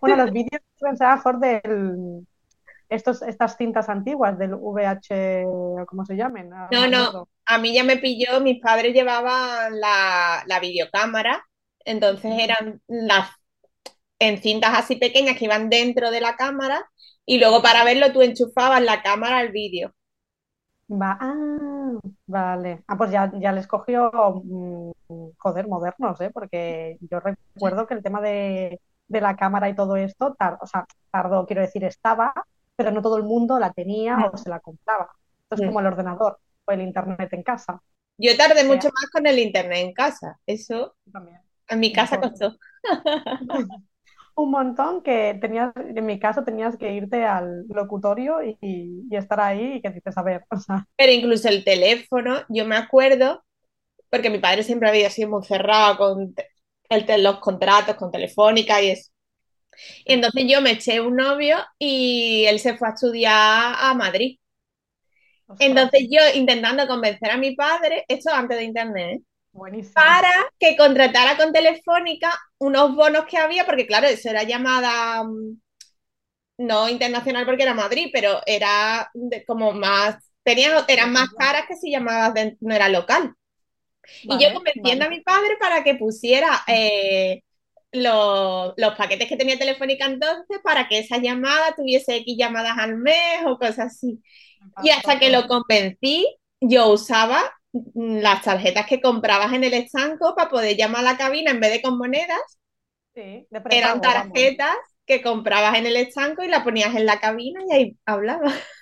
Bueno, 0.00 0.16
los 0.16 0.32
vídeos 0.32 0.62
ser 0.76 1.06
a 1.06 1.16
mejor 1.16 1.38
del. 1.38 2.26
Estos, 2.88 3.20
estas 3.20 3.56
cintas 3.58 3.90
antiguas 3.90 4.38
del 4.38 4.54
VH, 4.54 5.44
o 5.46 5.84
como 5.86 6.06
se 6.06 6.16
llamen. 6.16 6.48
No, 6.48 6.80
me 6.80 6.88
no. 6.88 6.98
acuerdo. 7.02 7.28
A 7.44 7.58
mí 7.58 7.74
ya 7.74 7.84
me 7.84 7.98
pilló, 7.98 8.40
mis 8.40 8.60
padres 8.62 8.94
llevaban 8.94 9.78
la, 9.78 10.42
la 10.46 10.58
videocámara, 10.60 11.44
entonces 11.84 12.32
eran 12.38 12.80
las 12.86 13.30
en 14.18 14.42
cintas 14.42 14.72
así 14.78 14.96
pequeñas 14.96 15.36
que 15.38 15.46
iban 15.46 15.70
dentro 15.70 16.10
de 16.10 16.20
la 16.20 16.36
cámara 16.36 16.90
y 17.26 17.38
luego 17.38 17.62
para 17.62 17.84
verlo 17.84 18.12
tú 18.12 18.22
enchufabas 18.22 18.82
la 18.82 19.02
cámara 19.02 19.38
al 19.38 19.52
vídeo. 19.52 19.94
Va, 20.90 21.18
ah, 21.20 21.98
vale. 22.26 22.82
Ah, 22.86 22.96
pues 22.96 23.10
ya, 23.10 23.30
ya 23.38 23.52
les 23.52 23.66
cogió, 23.66 24.10
mm, 24.44 24.90
joder, 25.36 25.68
modernos, 25.68 26.18
¿eh? 26.22 26.30
Porque 26.32 26.96
yo 27.10 27.20
recuerdo 27.20 27.86
que 27.86 27.92
el 27.94 28.02
tema 28.02 28.20
de, 28.22 28.80
de 29.06 29.20
la 29.20 29.36
cámara 29.36 29.68
y 29.68 29.74
todo 29.74 29.96
esto, 29.96 30.34
tar- 30.38 30.56
o 30.62 30.66
sea, 30.66 30.86
tardó, 31.10 31.44
quiero 31.46 31.60
decir, 31.62 31.84
estaba, 31.84 32.32
pero 32.74 32.90
no 32.90 33.02
todo 33.02 33.18
el 33.18 33.24
mundo 33.24 33.58
la 33.58 33.72
tenía 33.72 34.24
o 34.32 34.36
se 34.38 34.48
la 34.48 34.60
compraba. 34.60 35.10
Esto 35.42 35.56
es 35.56 35.60
Mm. 35.60 35.62
como 35.62 35.80
el 35.80 35.86
ordenador 35.86 36.38
o 36.64 36.72
el 36.72 36.80
internet 36.80 37.30
en 37.34 37.42
casa. 37.42 37.82
Yo 38.16 38.36
tardé 38.36 38.64
mucho 38.64 38.88
más 38.88 39.10
con 39.12 39.26
el 39.26 39.38
internet 39.38 39.78
en 39.86 39.92
casa, 39.92 40.38
eso 40.46 40.96
También. 41.12 41.40
en 41.68 41.80
mi 41.80 41.92
casa 41.92 42.20
costó. 42.20 42.56
Un 44.42 44.50
montón 44.52 45.02
que 45.02 45.36
tenías, 45.40 45.72
en 45.76 46.06
mi 46.06 46.18
caso 46.20 46.44
tenías 46.44 46.76
que 46.78 46.92
irte 46.94 47.24
al 47.26 47.66
locutorio 47.68 48.42
y, 48.42 48.56
y 49.10 49.16
estar 49.16 49.40
ahí 49.40 49.74
y 49.76 49.82
que 49.82 49.90
dices, 49.90 50.16
a 50.16 50.22
ver, 50.22 50.44
o 50.50 50.58
sea, 50.58 50.86
Pero 50.96 51.12
incluso 51.12 51.48
el 51.48 51.64
teléfono, 51.64 52.40
yo 52.48 52.64
me 52.66 52.76
acuerdo, 52.76 53.44
porque 54.10 54.30
mi 54.30 54.38
padre 54.40 54.64
siempre 54.64 54.88
había 54.90 55.10
sido 55.10 55.30
muy 55.30 55.44
cerrado 55.44 55.98
con 55.98 56.34
el 56.90 57.24
los 57.24 57.40
contratos 57.40 57.96
con 57.96 58.10
Telefónica 58.12 58.82
y 58.82 58.90
eso. 58.92 59.10
Y 60.04 60.14
entonces 60.14 60.44
yo 60.48 60.60
me 60.62 60.72
eché 60.72 61.00
un 61.00 61.16
novio 61.16 61.58
y 61.78 62.44
él 62.46 62.60
se 62.60 62.76
fue 62.78 62.88
a 62.88 62.92
estudiar 62.92 63.74
a 63.78 63.94
Madrid. 63.94 64.38
Entonces 65.58 66.08
yo 66.10 66.20
intentando 66.34 66.86
convencer 66.86 67.30
a 67.30 67.36
mi 67.36 67.54
padre, 67.54 68.04
esto 68.08 68.30
antes 68.32 68.56
de 68.58 68.64
internet, 68.64 69.20
¿eh? 69.20 69.22
Buenísimo. 69.58 69.94
para 69.94 70.30
que 70.58 70.76
contratara 70.76 71.36
con 71.36 71.52
Telefónica 71.52 72.32
unos 72.58 72.94
bonos 72.96 73.26
que 73.26 73.38
había, 73.38 73.66
porque 73.66 73.86
claro, 73.86 74.06
eso 74.06 74.30
era 74.30 74.44
llamada 74.44 75.24
mm, 75.24 75.60
no 76.58 76.88
internacional 76.88 77.46
porque 77.46 77.62
era 77.62 77.74
Madrid, 77.74 78.08
pero 78.12 78.40
era 78.46 79.10
de- 79.14 79.44
como 79.44 79.72
más, 79.72 80.16
tenía, 80.42 80.84
eran 80.88 81.12
más 81.12 81.28
caras 81.36 81.64
que 81.68 81.76
si 81.76 81.90
llamabas 81.90 82.34
de- 82.34 82.56
no 82.60 82.74
era 82.74 82.88
local. 82.88 83.34
Y 84.28 84.38
yo 84.42 84.52
convenciendo 84.54 85.04
vale. 85.04 85.06
a 85.06 85.10
mi 85.10 85.20
padre 85.22 85.56
para 85.60 85.84
que 85.84 85.94
pusiera 85.96 86.62
eh, 86.68 87.42
los, 87.92 88.74
los 88.76 88.94
paquetes 88.96 89.28
que 89.28 89.36
tenía 89.36 89.58
Telefónica 89.58 90.06
entonces 90.06 90.58
para 90.64 90.88
que 90.88 90.98
esa 91.00 91.18
llamada 91.18 91.74
tuviese 91.76 92.16
X 92.18 92.36
llamadas 92.38 92.78
al 92.78 92.96
mes 92.98 93.42
o 93.46 93.58
cosas 93.58 93.80
así. 93.94 94.22
Y 94.80 94.90
hasta 94.90 95.18
que 95.20 95.30
lo 95.30 95.46
convencí, 95.48 96.26
yo 96.60 96.88
usaba 96.92 97.40
las 97.94 98.42
tarjetas 98.42 98.86
que 98.86 99.00
comprabas 99.00 99.52
en 99.52 99.64
el 99.64 99.74
estanco 99.74 100.34
para 100.36 100.50
poder 100.50 100.76
llamar 100.76 101.00
a 101.02 101.12
la 101.12 101.18
cabina 101.18 101.50
en 101.52 101.60
vez 101.60 101.72
de 101.72 101.82
con 101.82 101.98
monedas. 101.98 102.40
Sí, 103.14 103.46
de 103.50 103.60
Eran 103.70 104.00
vamos. 104.02 104.02
tarjetas 104.02 104.76
que 105.06 105.22
comprabas 105.22 105.76
en 105.78 105.86
el 105.86 105.96
estanco 105.96 106.42
y 106.44 106.48
la 106.48 106.64
ponías 106.64 106.94
en 106.94 107.06
la 107.06 107.18
cabina 107.20 107.60
y 107.68 107.72
ahí 107.74 107.98
hablabas. 108.06 108.52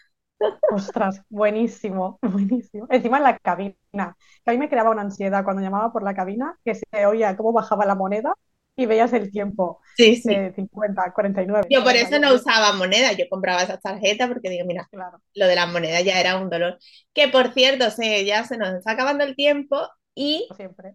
Ostras, 0.69 1.23
buenísimo, 1.29 2.19
buenísimo. 2.23 2.87
Encima 2.91 3.19
en 3.19 3.23
la 3.25 3.39
cabina, 3.39 3.77
que 3.93 4.51
a 4.51 4.53
mí 4.53 4.59
me 4.59 4.69
creaba 4.69 4.91
una 4.91 5.03
ansiedad 5.03 5.45
cuando 5.45 5.63
llamaba 5.63 5.93
por 5.93 6.03
la 6.03 6.15
cabina, 6.15 6.59
que 6.65 6.75
se 6.75 7.07
oía 7.07 7.37
cómo 7.37 7.53
bajaba 7.53 7.87
la 7.87 7.95
moneda 7.95 8.35
y 8.77 8.87
veías 8.87 9.13
el 9.15 9.31
tiempo 9.31 9.81
Sí, 9.97 10.17
sí. 10.17 10.29
de 10.29 10.53
50, 10.55 11.13
49. 11.13 11.67
Yo 11.71 11.83
por 11.83 11.97
eso 11.97 12.19
no 12.19 12.29
48. 12.29 12.35
usaba 12.35 12.73
monedas, 12.75 13.17
yo 13.17 13.25
compraba 13.31 13.63
esas 13.63 13.81
tarjetas 13.81 14.29
porque 14.29 14.51
digo, 14.51 14.67
mira, 14.67 14.87
Claro. 14.91 15.19
lo 15.35 15.47
de 15.47 15.55
las 15.57 15.69
monedas 15.73 16.05
ya 16.05 16.21
era 16.21 16.37
un 16.39 16.51
dolor. 16.51 16.79
Que 17.15 17.29
por 17.29 17.53
cierto, 17.55 17.91
se, 17.91 18.25
ya 18.25 18.45
se 18.45 18.59
nos 18.59 18.75
está 18.75 18.93
acabando 18.93 19.25
el 19.25 19.35
tiempo 19.35 19.77
y, 20.15 20.47
como 20.49 20.57
siempre. 20.57 20.95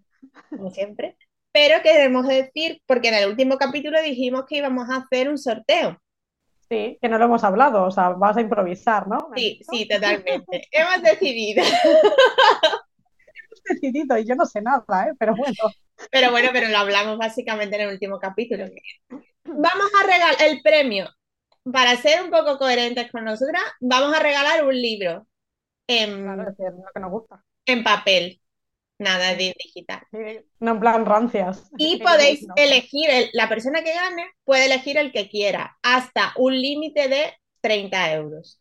como 0.49 0.71
siempre, 0.71 1.17
pero 1.51 1.81
queremos 1.81 2.27
decir, 2.27 2.81
porque 2.85 3.09
en 3.09 3.15
el 3.15 3.29
último 3.29 3.57
capítulo 3.57 4.01
dijimos 4.01 4.45
que 4.47 4.57
íbamos 4.57 4.89
a 4.89 4.97
hacer 4.97 5.29
un 5.29 5.37
sorteo. 5.37 5.97
Sí, 6.69 6.97
que 7.01 7.09
no 7.09 7.17
lo 7.17 7.25
hemos 7.25 7.43
hablado, 7.43 7.83
o 7.83 7.91
sea, 7.91 8.09
vas 8.09 8.37
a 8.37 8.41
improvisar, 8.41 9.05
¿no? 9.07 9.17
¿Me 9.29 9.35
has 9.35 9.41
Sí, 9.41 9.61
sí, 9.69 9.87
totalmente. 9.89 10.67
Hemos 10.71 11.01
decidido. 11.03 11.63
Hemos 11.63 12.81
decidido 13.65 14.17
y 14.17 14.25
yo 14.25 14.35
no 14.35 14.45
sé 14.45 14.61
nada, 14.61 15.07
¿eh? 15.07 15.13
Pero 15.19 15.35
bueno, 15.35 15.55
Pero 16.11 16.31
bueno, 16.31 16.49
pero 16.53 16.69
lo 16.69 16.77
hablamos 16.77 17.17
básicamente 17.17 17.75
en 17.77 17.83
el 17.83 17.93
último 17.93 18.19
capítulo. 18.19 18.65
Vamos 19.45 19.91
a 20.01 20.07
regalar 20.07 20.35
el 20.41 20.61
premio. 20.61 21.09
Para 21.71 21.95
ser 21.97 22.23
un 22.23 22.31
poco 22.31 22.57
coherentes 22.57 23.11
con 23.11 23.25
nosotras, 23.25 23.61
vamos 23.81 24.15
a 24.15 24.21
regalar 24.21 24.65
un 24.65 24.75
libro 24.81 25.27
en, 25.87 26.23
claro, 26.23 26.49
es 26.51 26.57
que 26.57 26.63
es 26.67 26.73
lo 26.73 26.85
que 26.93 26.99
nos 27.01 27.11
gusta. 27.11 27.43
en 27.65 27.83
papel, 27.83 28.41
nada 28.99 29.35
de 29.35 29.55
digital. 29.59 30.01
No 30.59 30.71
en 30.73 30.79
plan 30.79 31.05
rancias. 31.05 31.69
Y 31.77 31.97
podéis 32.03 32.47
no. 32.47 32.55
elegir, 32.57 33.09
el- 33.11 33.29
la 33.33 33.49
persona 33.49 33.83
que 33.83 33.93
gane 33.93 34.27
puede 34.45 34.67
elegir 34.67 34.97
el 34.97 35.11
que 35.11 35.29
quiera, 35.29 35.77
hasta 35.83 36.33
un 36.37 36.53
límite 36.61 37.09
de 37.09 37.33
30 37.61 38.13
euros. 38.13 38.60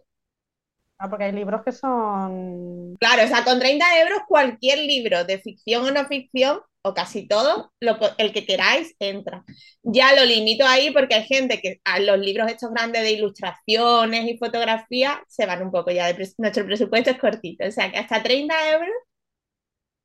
Ah, 1.02 1.08
porque 1.08 1.24
hay 1.24 1.32
libros 1.32 1.62
que 1.64 1.72
son... 1.72 2.94
Claro, 3.00 3.24
o 3.24 3.26
sea, 3.26 3.42
con 3.44 3.58
30 3.58 3.86
euros 4.00 4.18
cualquier 4.28 4.78
libro 4.80 5.24
de 5.24 5.38
ficción 5.40 5.84
o 5.86 5.90
no 5.90 6.04
ficción, 6.06 6.60
o 6.82 6.92
casi 6.92 7.26
todo, 7.26 7.72
lo 7.80 7.96
el 8.18 8.32
que 8.34 8.44
queráis 8.44 8.94
entra. 8.98 9.42
Ya 9.82 10.14
lo 10.14 10.24
limito 10.26 10.66
ahí 10.66 10.90
porque 10.90 11.14
hay 11.14 11.24
gente 11.24 11.60
que 11.62 11.80
a 11.84 12.00
los 12.00 12.18
libros 12.18 12.50
estos 12.50 12.70
grandes 12.70 13.02
de 13.02 13.12
ilustraciones 13.12 14.26
y 14.28 14.36
fotografía 14.36 15.22
se 15.26 15.46
van 15.46 15.62
un 15.62 15.70
poco 15.72 15.90
ya, 15.90 16.06
de 16.06 16.16
pres- 16.16 16.34
nuestro 16.36 16.66
presupuesto 16.66 17.10
es 17.10 17.18
cortito, 17.18 17.66
o 17.66 17.70
sea 17.70 17.90
que 17.90 17.98
hasta 17.98 18.22
30 18.22 18.54
euros 18.72 18.90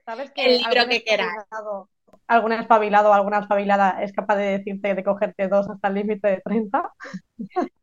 ¿Sabes 0.05 0.31
El 0.36 0.58
libro 0.60 0.88
que 0.88 0.97
espabilado- 0.97 1.89
Algún 2.27 2.53
espabilado 2.53 3.10
o 3.10 3.13
alguna 3.13 3.39
espabilada 3.39 4.01
es 4.03 4.12
capaz 4.13 4.36
de 4.38 4.58
decirte 4.58 4.95
de 4.95 5.03
cogerte 5.03 5.47
dos 5.47 5.69
hasta 5.69 5.88
el 5.89 5.93
límite 5.95 6.27
de 6.27 6.41
30. 6.41 6.91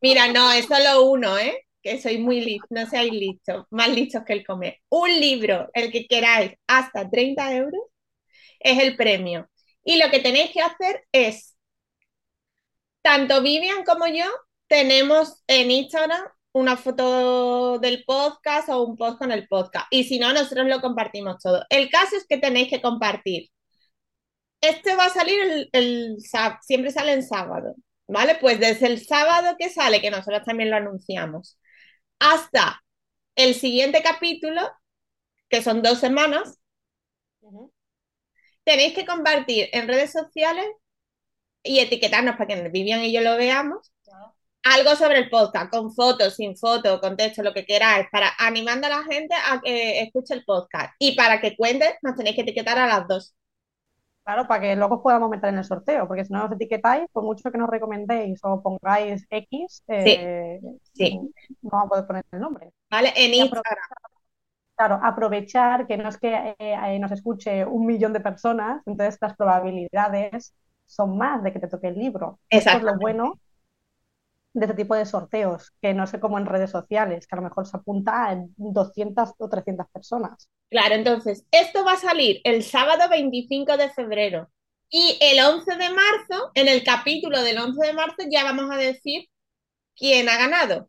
Mira, 0.03 0.29
no, 0.33 0.53
es 0.53 0.67
solo 0.67 1.11
uno, 1.11 1.39
¿eh? 1.39 1.65
Que 1.83 2.01
soy 2.01 2.19
muy 2.19 2.41
listo, 2.41 2.67
no 2.71 2.87
seáis 2.87 3.13
listos, 3.13 3.67
más 3.71 3.89
listos 3.89 4.23
que 4.25 4.35
el 4.35 4.47
comer. 4.47 4.79
Un 4.89 5.09
libro, 5.21 5.69
el 5.75 5.91
que 5.93 6.07
queráis, 6.07 6.53
hasta 6.67 7.11
30 7.11 7.55
euros, 7.57 7.83
es 8.61 8.79
el 8.79 8.97
premio. 8.97 9.49
Y 9.85 9.97
lo 9.99 10.11
que 10.11 10.21
tenéis 10.21 10.53
que 10.53 10.61
hacer 10.63 11.05
es, 11.13 11.57
tanto 13.03 13.43
Vivian 13.43 13.85
como 13.85 14.07
yo, 14.07 14.27
tenemos 14.69 15.43
en 15.49 15.71
Instagram 15.71 16.23
una 16.53 16.77
foto 16.77 17.79
del 17.79 18.05
podcast 18.05 18.69
o 18.69 18.83
un 18.85 18.97
post 18.97 19.19
con 19.19 19.33
el 19.33 19.49
podcast. 19.49 19.87
Y 19.91 20.05
si 20.05 20.19
no, 20.19 20.33
nosotros 20.33 20.67
lo 20.67 20.81
compartimos 20.81 21.39
todo. 21.43 21.65
El 21.71 21.91
caso 21.91 22.17
es 22.17 22.27
que 22.27 22.39
tenéis 22.39 22.69
que 22.69 22.83
compartir. 22.83 23.49
Este 24.61 24.95
va 24.95 25.07
a 25.07 25.11
salir 25.11 25.41
el, 25.41 25.69
el 25.73 26.17
siempre 26.63 26.91
sale 26.91 27.13
en 27.13 27.23
sábado. 27.23 27.75
¿Vale? 28.09 28.37
Pues 28.41 28.61
desde 28.61 28.87
el 28.89 29.05
sábado 29.05 29.57
que 29.59 29.71
sale, 29.71 30.01
que 30.01 30.11
nosotros 30.11 30.43
también 30.45 30.71
lo 30.71 30.77
anunciamos, 30.77 31.59
hasta 32.23 32.85
el 33.35 33.55
siguiente 33.55 34.01
capítulo, 34.01 34.61
que 35.49 35.61
son 35.61 35.83
dos 35.83 35.99
semanas, 35.99 36.61
tenéis 38.65 38.95
que 38.95 39.05
compartir 39.05 39.69
en 39.73 39.89
redes 39.89 40.13
sociales 40.13 40.67
y 41.65 41.81
etiquetarnos 41.81 42.37
para 42.37 42.47
que 42.47 42.69
Vivian 42.69 43.03
y 43.03 43.13
yo 43.13 43.21
lo 43.23 43.37
veamos. 43.37 43.93
Algo 44.63 44.95
sobre 44.95 45.19
el 45.19 45.31
podcast, 45.31 45.73
con 45.73 45.93
fotos, 45.93 46.37
sin 46.37 46.57
fotos, 46.57 47.01
con 47.01 47.17
texto, 47.17 47.43
lo 47.43 47.53
que 47.53 47.67
queráis, 47.67 48.07
para 48.13 48.33
animando 48.39 48.87
a 48.87 48.91
la 48.91 49.03
gente 49.03 49.35
a 49.35 49.61
que 49.61 50.01
escuche 50.03 50.35
el 50.35 50.45
podcast. 50.45 50.95
Y 51.01 51.17
para 51.17 51.41
que 51.41 51.57
cuente, 51.57 51.99
nos 52.03 52.15
tenéis 52.15 52.37
que 52.37 52.43
etiquetar 52.43 52.79
a 52.79 52.87
las 52.87 53.09
dos. 53.09 53.35
Claro, 54.25 54.47
para 54.47 54.61
que 54.61 54.77
luego 54.77 54.97
os 54.97 55.03
podamos 55.03 55.29
meter 55.31 55.49
en 55.49 55.59
el 55.59 55.65
sorteo, 55.65 56.07
porque 56.07 56.25
si 56.25 56.33
no 56.33 56.45
os 56.45 56.53
etiquetáis, 56.53 57.07
por 57.13 57.25
mucho 57.25 57.51
que 57.51 57.59
nos 57.59 57.69
recomendéis 57.69 58.39
o 58.45 58.63
pongáis 58.63 59.27
X, 59.29 59.83
eh, 59.89 60.61
sí. 60.93 61.19
no 61.63 61.71
vamos 61.71 61.87
a 61.87 61.89
poder 61.89 62.07
poner 62.07 62.25
el 62.31 62.41
nombre. 62.41 62.71
¿Vale? 62.89 63.13
En 63.17 63.35
Instagram. 63.35 63.85
Claro, 64.77 65.01
aprovechar 65.03 65.87
que 65.87 65.97
no 65.97 66.09
es 66.09 66.19
que 66.19 66.55
eh, 66.59 66.99
nos 67.01 67.11
escuche 67.11 67.65
un 67.65 67.85
millón 67.85 68.13
de 68.13 68.21
personas, 68.21 68.81
entonces 68.87 69.19
las 69.21 69.37
probabilidades 69.37 70.55
son 70.87 71.17
más 71.17 71.43
de 71.43 71.53
que 71.53 71.59
te 71.59 71.69
toque 71.69 71.89
el 71.89 71.99
libro. 71.99 72.39
Esto 72.49 72.71
es 72.71 72.83
lo 72.83 72.97
bueno 72.99 73.39
de 74.55 74.67
este 74.67 74.77
tipo 74.77 74.95
de 74.95 75.07
sorteos, 75.07 75.73
que 75.81 75.95
no 75.95 76.07
sé 76.07 76.21
cómo 76.21 76.39
en 76.39 76.47
redes 76.47 76.71
sociales, 76.71 77.27
que 77.27 77.35
a 77.35 77.41
lo 77.41 77.43
mejor 77.43 77.67
se 77.67 77.77
apunta 77.77 78.31
a 78.31 78.37
200 78.57 79.35
o 79.39 79.49
300 79.49 79.87
personas. 79.93 80.49
Claro, 80.71 80.95
entonces, 80.95 81.45
esto 81.51 81.85
va 81.85 81.93
a 81.93 81.97
salir 81.97 82.41
el 82.45 82.63
sábado 82.63 83.09
25 83.09 83.77
de 83.77 83.91
febrero. 83.91 84.51
Y 84.91 85.19
el 85.21 85.41
11 85.41 85.77
de 85.77 85.91
marzo, 85.91 86.51
en 86.55 86.69
el 86.69 86.85
capítulo 86.85 87.43
del 87.43 87.59
11 87.59 87.87
de 87.87 87.93
marzo, 87.95 88.17
ya 88.31 88.45
vamos 88.45 88.71
a 88.71 88.77
decir 88.77 89.27
quién 89.97 90.29
ha 90.29 90.37
ganado. 90.37 90.89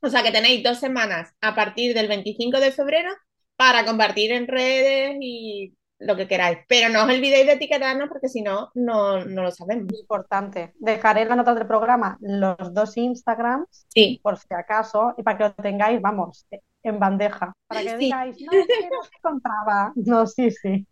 O 0.00 0.08
sea 0.08 0.22
que 0.22 0.30
tenéis 0.32 0.62
dos 0.62 0.78
semanas 0.78 1.34
a 1.40 1.54
partir 1.54 1.94
del 1.94 2.08
25 2.08 2.60
de 2.60 2.72
febrero 2.72 3.10
para 3.56 3.84
compartir 3.84 4.32
en 4.32 4.46
redes 4.46 5.16
y 5.20 5.76
lo 5.98 6.16
que 6.16 6.28
queráis. 6.28 6.58
Pero 6.68 6.88
no 6.88 7.02
os 7.04 7.08
olvidéis 7.08 7.46
de 7.46 7.52
etiquetarnos 7.54 8.08
porque 8.08 8.28
si 8.28 8.42
no, 8.42 8.70
no, 8.74 9.24
no 9.24 9.42
lo 9.42 9.50
sabemos. 9.50 9.92
Importante. 9.98 10.72
Dejaré 10.78 11.22
en 11.22 11.28
la 11.30 11.36
nota 11.36 11.54
del 11.54 11.66
programa 11.66 12.16
los 12.20 12.72
dos 12.72 12.96
Instagrams, 12.96 13.86
Sí. 13.88 14.20
por 14.22 14.38
si 14.38 14.46
acaso, 14.54 15.14
y 15.16 15.22
para 15.22 15.36
que 15.38 15.44
lo 15.44 15.54
tengáis, 15.54 16.00
vamos, 16.00 16.46
en 16.82 16.98
bandeja. 17.00 17.52
Para 17.66 17.82
que 17.82 17.90
Sí. 17.90 17.96
digáis, 17.96 18.36
no, 18.40 18.52
es 18.58 18.66
que 18.66 18.88
no 18.90 19.02
se 19.02 19.10
encontraba. 19.18 19.92
No, 19.96 20.26
sí, 20.26 20.50
sí. 20.50 20.86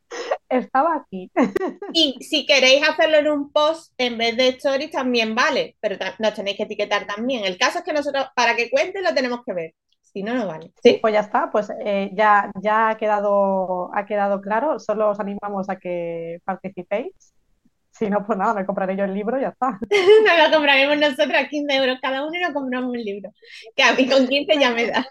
Estaba 0.49 0.97
aquí. 0.97 1.31
Y 1.93 2.17
si 2.21 2.45
queréis 2.47 2.89
hacerlo 2.89 3.17
en 3.19 3.29
un 3.29 3.51
post 3.53 3.93
en 3.99 4.19
vez 4.19 4.37
de 4.37 4.49
stories 4.49 4.91
también 4.91 5.35
vale, 5.35 5.77
pero 5.81 5.97
nos 6.19 6.35
tenéis 6.35 6.57
que 6.57 6.65
etiquetar 6.65 7.07
también. 7.07 7.45
El 7.45 7.59
caso 7.59 7.79
es 7.79 7.85
que 7.85 7.93
nosotros, 7.93 8.27
para 8.35 8.55
que 8.57 8.71
cuente, 8.71 9.03
lo 9.03 9.15
tenemos 9.15 9.41
que 9.45 9.53
ver. 9.55 9.75
Si 10.17 10.23
no, 10.23 10.35
no 10.35 10.47
vale. 10.47 10.73
Sí. 10.83 10.99
Pues 11.03 11.13
ya 11.13 11.21
está, 11.21 11.51
pues 11.51 11.71
eh, 11.85 12.11
ya, 12.15 12.51
ya 12.63 12.89
ha 12.89 12.97
quedado, 12.97 13.91
ha 13.95 14.07
quedado 14.07 14.41
claro. 14.41 14.79
Solo 14.79 15.11
os 15.11 15.21
animamos 15.21 15.69
a 15.69 15.77
que 15.77 16.39
participéis. 16.43 17.35
Si 17.91 18.09
no, 18.09 18.25
pues 18.25 18.39
nada, 18.39 18.55
me 18.55 18.65
compraré 18.65 18.97
yo 18.97 19.05
el 19.05 19.13
libro 19.13 19.37
y 19.37 19.43
ya 19.43 19.49
está. 19.49 19.79
Nos 19.91 20.51
lo 20.51 20.57
compraremos 20.57 20.97
nosotros 20.97 21.35
a 21.35 21.47
15 21.47 21.77
euros 21.77 21.99
cada 22.01 22.25
uno 22.25 22.35
y 22.35 22.41
nos 22.41 22.55
compramos 22.55 22.93
un 22.93 22.97
libro. 22.97 23.31
Que 23.75 23.83
a 23.83 23.93
mí 23.93 24.09
con 24.09 24.27
15 24.27 24.59
ya 24.59 24.71
me 24.71 24.87
da. 24.87 25.07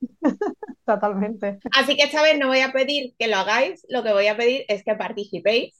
Totalmente. 0.86 1.58
Así 1.76 1.94
que 1.94 2.04
esta 2.04 2.22
vez 2.22 2.38
no 2.38 2.48
voy 2.48 2.60
a 2.60 2.72
pedir 2.72 3.14
que 3.18 3.28
lo 3.28 3.36
hagáis, 3.36 3.84
lo 3.90 4.02
que 4.02 4.14
voy 4.14 4.28
a 4.28 4.36
pedir 4.38 4.64
es 4.68 4.82
que 4.82 4.94
participéis 4.94 5.74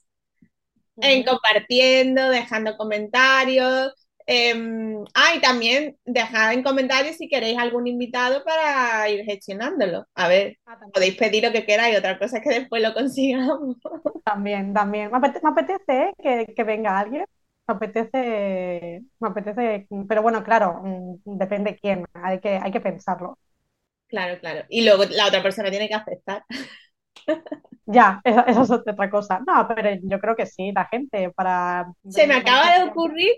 en 0.97 1.23
compartiendo, 1.23 2.29
dejando 2.29 2.77
comentarios. 2.77 3.93
Em, 4.27 5.03
ah, 5.13 5.35
y 5.35 5.41
también 5.41 5.97
dejad 6.05 6.53
en 6.53 6.63
comentarios 6.63 7.17
si 7.17 7.27
queréis 7.29 7.57
algún 7.57 7.87
invitado 7.87 8.43
para 8.43 9.09
ir 9.09 9.23
gestionándolo. 9.25 10.05
A 10.15 10.27
ver, 10.27 10.57
Ah, 10.65 10.77
podéis 10.93 11.15
pedir 11.17 11.43
lo 11.43 11.51
que 11.51 11.65
queráis, 11.65 11.97
otra 11.97 12.17
cosa 12.19 12.37
es 12.37 12.43
que 12.43 12.59
después 12.59 12.81
lo 12.81 12.93
consigamos. 12.93 13.77
También, 14.25 14.73
también. 14.73 15.11
Me 15.11 15.17
apete- 15.17 15.41
me 15.43 15.49
apetece, 15.49 16.03
¿eh? 16.09 16.13
que, 16.21 16.53
que 16.55 16.63
venga 16.63 16.97
alguien. 16.99 17.25
Me 17.67 17.73
apetece, 17.75 19.01
me 19.19 19.27
apetece, 19.29 19.87
pero 20.07 20.21
bueno, 20.21 20.43
claro, 20.43 20.81
mm, 20.83 21.15
depende 21.37 21.77
quién. 21.81 22.05
Hay 22.13 22.39
que, 22.39 22.49
hay 22.57 22.71
que 22.71 22.81
pensarlo. 22.81 23.37
Claro, 24.07 24.39
claro. 24.39 24.65
Y 24.69 24.83
luego 24.85 25.05
la 25.05 25.27
otra 25.27 25.41
persona 25.41 25.69
tiene 25.71 25.87
que 25.89 25.95
aceptar. 25.95 26.45
Ya, 27.85 28.21
esa, 28.23 28.41
esa 28.43 28.61
es 28.63 28.71
otra 28.71 29.09
cosa. 29.09 29.39
No, 29.45 29.67
pero 29.67 29.89
yo 30.03 30.19
creo 30.19 30.35
que 30.35 30.45
sí, 30.45 30.71
la 30.73 30.85
gente 30.85 31.31
para. 31.31 31.91
Se 32.07 32.27
me 32.27 32.35
acaba 32.35 32.77
de 32.77 32.83
ocurrir, 32.89 33.31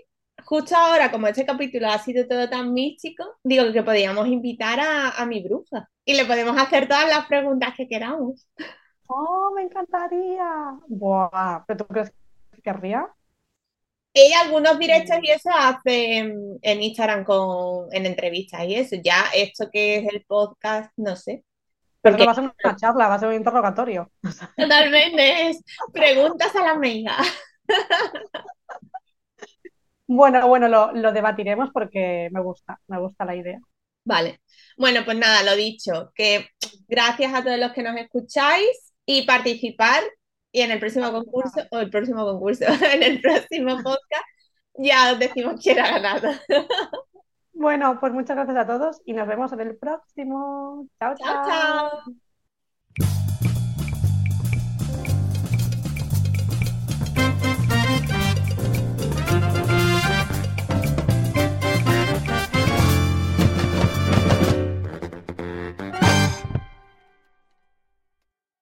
justo 0.46 0.76
ahora, 0.76 1.10
como 1.10 1.26
este 1.26 1.44
capítulo 1.44 1.88
ha 1.88 1.98
sido 1.98 2.26
todo 2.26 2.48
tan 2.48 2.72
místico, 2.72 3.24
digo 3.42 3.72
que 3.72 3.82
podríamos 3.82 4.28
invitar 4.28 4.78
a, 4.80 5.10
a 5.10 5.26
mi 5.26 5.42
bruja 5.42 5.88
y 6.04 6.14
le 6.14 6.24
podemos 6.24 6.56
hacer 6.56 6.88
todas 6.88 7.08
las 7.08 7.26
preguntas 7.26 7.74
que 7.76 7.88
queramos. 7.88 8.48
Oh, 9.08 9.52
me 9.54 9.62
encantaría. 9.62 10.78
Buah, 10.86 11.64
¿pero 11.66 11.78
tú 11.78 11.86
crees 11.86 12.12
que 12.54 12.62
querría? 12.62 13.08
Ella 14.14 14.40
algunos 14.40 14.78
directos 14.78 15.18
y 15.20 15.30
eso 15.30 15.50
hace 15.52 16.18
en, 16.18 16.58
en 16.62 16.82
Instagram 16.82 17.24
con, 17.24 17.92
en 17.92 18.06
entrevistas 18.06 18.64
y 18.64 18.76
eso. 18.76 18.96
Ya 19.02 19.24
esto 19.34 19.68
que 19.70 19.96
es 19.96 20.08
el 20.12 20.24
podcast, 20.24 20.90
no 20.96 21.16
sé. 21.16 21.44
Pero 22.00 22.16
no 22.18 22.24
va 22.24 22.32
a 22.32 22.34
ser 22.34 22.44
una 22.44 22.76
charla, 22.76 23.08
va 23.08 23.14
a 23.14 23.18
ser 23.18 23.28
un 23.28 23.34
interrogatorio. 23.34 24.10
totalmente 24.56 25.50
es 25.50 25.62
preguntas 25.92 26.54
a 26.54 26.62
la 26.62 26.70
amiga. 26.70 27.16
Bueno, 30.06 30.46
bueno, 30.48 30.68
lo, 30.68 30.92
lo 30.92 31.12
debatiremos 31.12 31.70
porque 31.72 32.28
me 32.32 32.40
gusta, 32.40 32.78
me 32.88 32.98
gusta 33.00 33.24
la 33.24 33.36
idea. 33.36 33.58
Vale. 34.04 34.40
Bueno, 34.76 35.04
pues 35.04 35.16
nada, 35.18 35.42
lo 35.42 35.56
dicho, 35.56 36.12
que 36.14 36.48
gracias 36.88 37.34
a 37.34 37.42
todos 37.42 37.58
los 37.58 37.72
que 37.72 37.82
nos 37.82 37.96
escucháis 37.96 38.94
y 39.04 39.26
participar 39.26 40.02
y 40.52 40.60
en 40.62 40.70
el 40.70 40.78
próximo 40.80 41.10
concurso, 41.12 41.60
o 41.70 41.78
el 41.80 41.90
próximo 41.90 42.24
concurso, 42.24 42.64
en 42.92 43.02
el 43.02 43.20
próximo 43.20 43.76
podcast, 43.82 44.24
ya 44.74 45.12
os 45.12 45.18
decimos 45.18 45.60
quién 45.62 45.78
ha 45.80 45.90
ganado. 45.98 46.30
Bueno, 47.52 47.98
pues 48.00 48.12
muchas 48.12 48.36
gracias 48.36 48.56
a 48.58 48.66
todos 48.66 49.00
y 49.04 49.12
nos 49.14 49.26
vemos 49.26 49.52
en 49.52 49.60
el 49.60 49.76
próximo. 49.78 50.86
Chao, 50.98 51.14
Chao, 51.16 51.42
chao. 51.44 51.90
chao. 52.04 52.25